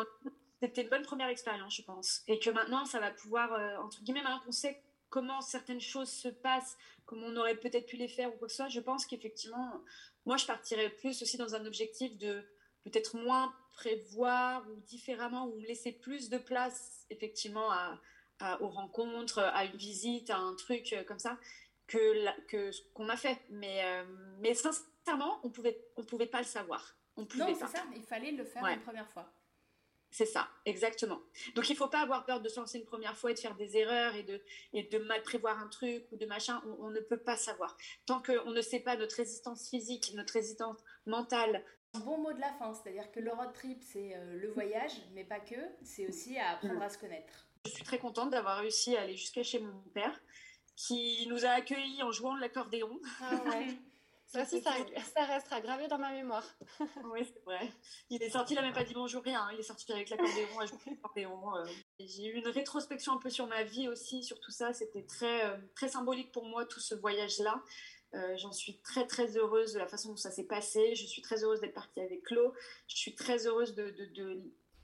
[0.59, 2.21] c'était une bonne première expérience, je pense.
[2.27, 6.09] Et que maintenant, ça va pouvoir, euh, entre guillemets, maintenant qu'on sait comment certaines choses
[6.09, 8.79] se passent, comment on aurait peut-être pu les faire ou quoi que ce soit, je
[8.79, 9.81] pense qu'effectivement,
[10.25, 12.43] moi, je partirais plus aussi dans un objectif de
[12.83, 17.99] peut-être moins prévoir ou différemment, ou laisser plus de place, effectivement, à,
[18.61, 21.37] aux rencontres, à une visite, à un truc euh, comme ça,
[21.87, 23.39] que, que ce qu'on a fait.
[23.49, 24.03] Mais, euh,
[24.39, 26.95] mais sincèrement, on pouvait, on pouvait pas le savoir.
[27.17, 29.29] On pouvait non, c'est ça, il fallait le faire une première fois.
[30.11, 31.21] C'est ça, exactement.
[31.55, 33.39] Donc il ne faut pas avoir peur de se lancer une première fois et de
[33.39, 34.41] faire des erreurs et de,
[34.73, 36.61] et de mal prévoir un truc ou de machin.
[36.79, 37.77] On, ne peut pas savoir.
[38.05, 41.63] Tant qu'on ne sait pas notre résistance physique, notre résistance mentale.
[41.93, 44.93] Un bon mot de la fin, c'est-à-dire que le road trip, c'est euh, le voyage,
[45.13, 45.55] mais pas que.
[45.83, 47.47] C'est aussi à apprendre à se connaître.
[47.65, 50.19] Je suis très contente d'avoir réussi à aller jusqu'à chez mon père,
[50.75, 52.99] qui nous a accueillis en jouant de l'accordéon.
[53.21, 53.67] Ah ouais.
[54.29, 56.45] Ça aussi, ça, restera gravé dans ma mémoire.
[57.11, 57.67] oui, c'est vrai.
[58.11, 59.41] Il est sorti, il n'a même pas dit bonjour, rien.
[59.41, 59.49] Hein.
[59.53, 61.55] Il est sorti avec l'accordéon, à jouer l'accordéon.
[61.55, 61.65] Euh.
[61.99, 64.71] J'ai eu une rétrospection un peu sur ma vie aussi, sur tout ça.
[64.71, 67.63] C'était très, euh, très symbolique pour moi, tout ce voyage-là.
[68.13, 70.93] Euh, j'en suis très très heureuse de la façon dont ça s'est passé.
[70.93, 72.53] Je suis très heureuse d'être partie avec Claude.
[72.87, 74.43] Je suis très heureuse de, de, de,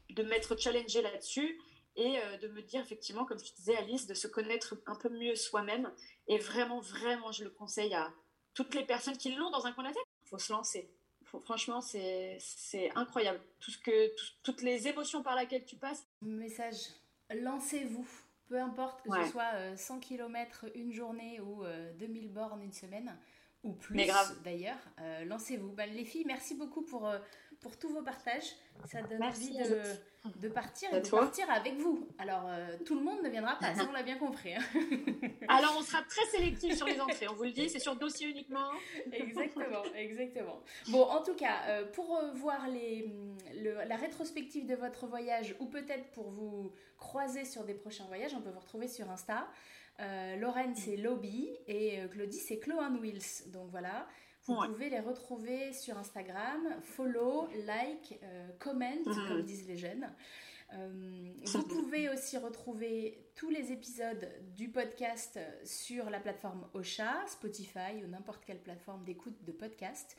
[0.09, 1.61] de m'être challengée là-dessus
[1.97, 5.35] et de me dire effectivement, comme je disais Alice, de se connaître un peu mieux
[5.35, 5.93] soi-même.
[6.27, 8.11] Et vraiment, vraiment, je le conseille à,
[8.55, 10.03] toutes les personnes qui l'ont dans un coin de la tête.
[10.23, 10.89] Il faut se lancer.
[11.43, 12.39] franchement, c'est
[12.95, 13.39] incroyable.
[13.59, 16.07] Tout ce que, toutes les émotions par lesquelles tu passes.
[16.21, 16.77] Message,
[17.29, 18.07] lancez-vous.
[18.47, 21.63] Peu importe que ce soit 100 euh, km une journée ou
[21.97, 23.17] 2000 euh, bornes une semaine,
[23.63, 23.95] ou plus
[24.43, 25.71] d'ailleurs, euh, lancez-vous.
[25.71, 27.11] Bah, les filles, merci beaucoup pour,
[27.61, 28.55] pour tous vos partages.
[28.85, 29.81] Ça donne envie de,
[30.39, 32.07] de, partir et de partir avec vous.
[32.19, 34.53] Alors, euh, tout le monde ne viendra pas, ça on l'a bien compris.
[34.53, 34.61] Hein.
[35.47, 38.27] Alors, on sera très sélectif sur les entrées, on vous le dit, c'est sur dossier
[38.27, 38.69] uniquement.
[39.11, 40.61] exactement, exactement.
[40.89, 43.09] Bon, en tout cas, euh, pour euh, voir les,
[43.63, 48.41] la rétrospective de votre voyage ou peut-être pour vous croiser sur des prochains voyages, on
[48.41, 49.47] peut vous retrouver sur Insta.
[50.37, 53.49] Lorraine, c'est Lobby et Claudie, c'est Chloe Wheels.
[53.49, 54.05] Donc voilà.
[54.45, 59.27] Vous pouvez les retrouver sur Instagram, follow, like, euh, comment, mhm.
[59.27, 60.07] comme disent les jeunes.
[60.73, 68.03] Euh, vous pouvez aussi retrouver tous les épisodes du podcast sur la plateforme Ocha, Spotify
[68.03, 70.15] ou n'importe quelle plateforme d'écoute de podcast.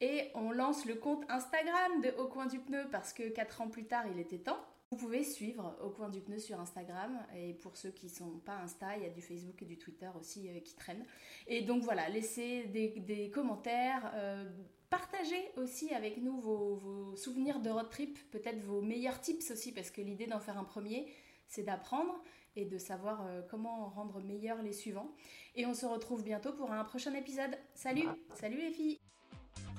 [0.00, 3.68] Et on lance le compte Instagram de Au coin du pneu parce que 4 ans
[3.68, 4.62] plus tard, il était temps.
[4.92, 8.38] Vous pouvez suivre Au coin du pneu sur Instagram et pour ceux qui ne sont
[8.44, 11.04] pas Insta, il y a du Facebook et du Twitter aussi euh, qui traînent.
[11.48, 14.48] Et donc voilà, laissez des, commentaires, euh,
[14.88, 19.90] partagez aussi avec nous vos, souvenirs de road trip, peut-être vos meilleurs tips aussi parce
[19.90, 21.12] que l'idée d'en faire un premier,
[21.48, 22.22] c'est d'apprendre
[22.54, 25.10] et de savoir euh, comment rendre meilleurs les suivants.
[25.56, 27.58] Et on se retrouve bientôt pour un prochain épisode.
[27.74, 29.00] Salut, salut les filles.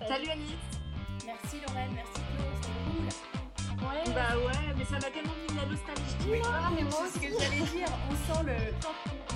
[0.06, 0.52] Salut, Alice.
[1.26, 3.37] Merci Lorraine, merci Claude, c'était cool.
[3.80, 6.18] Bah ouais, mais ça m'a tellement mis de la nostalgie.
[6.28, 8.58] Oui, ah, mais moi, ce que j'allais dire, on sent le.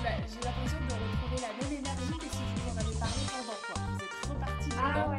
[0.02, 3.22] Bah, j'ai l'impression de retrouver la même énergie que si je vous en avais parlé
[3.30, 3.82] pendant quoi.
[3.88, 5.16] Vous êtes repartis ah, Ouais.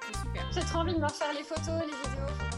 [0.00, 0.52] C'est super.
[0.52, 2.51] J'ai trop envie de me refaire les photos, les vidéos.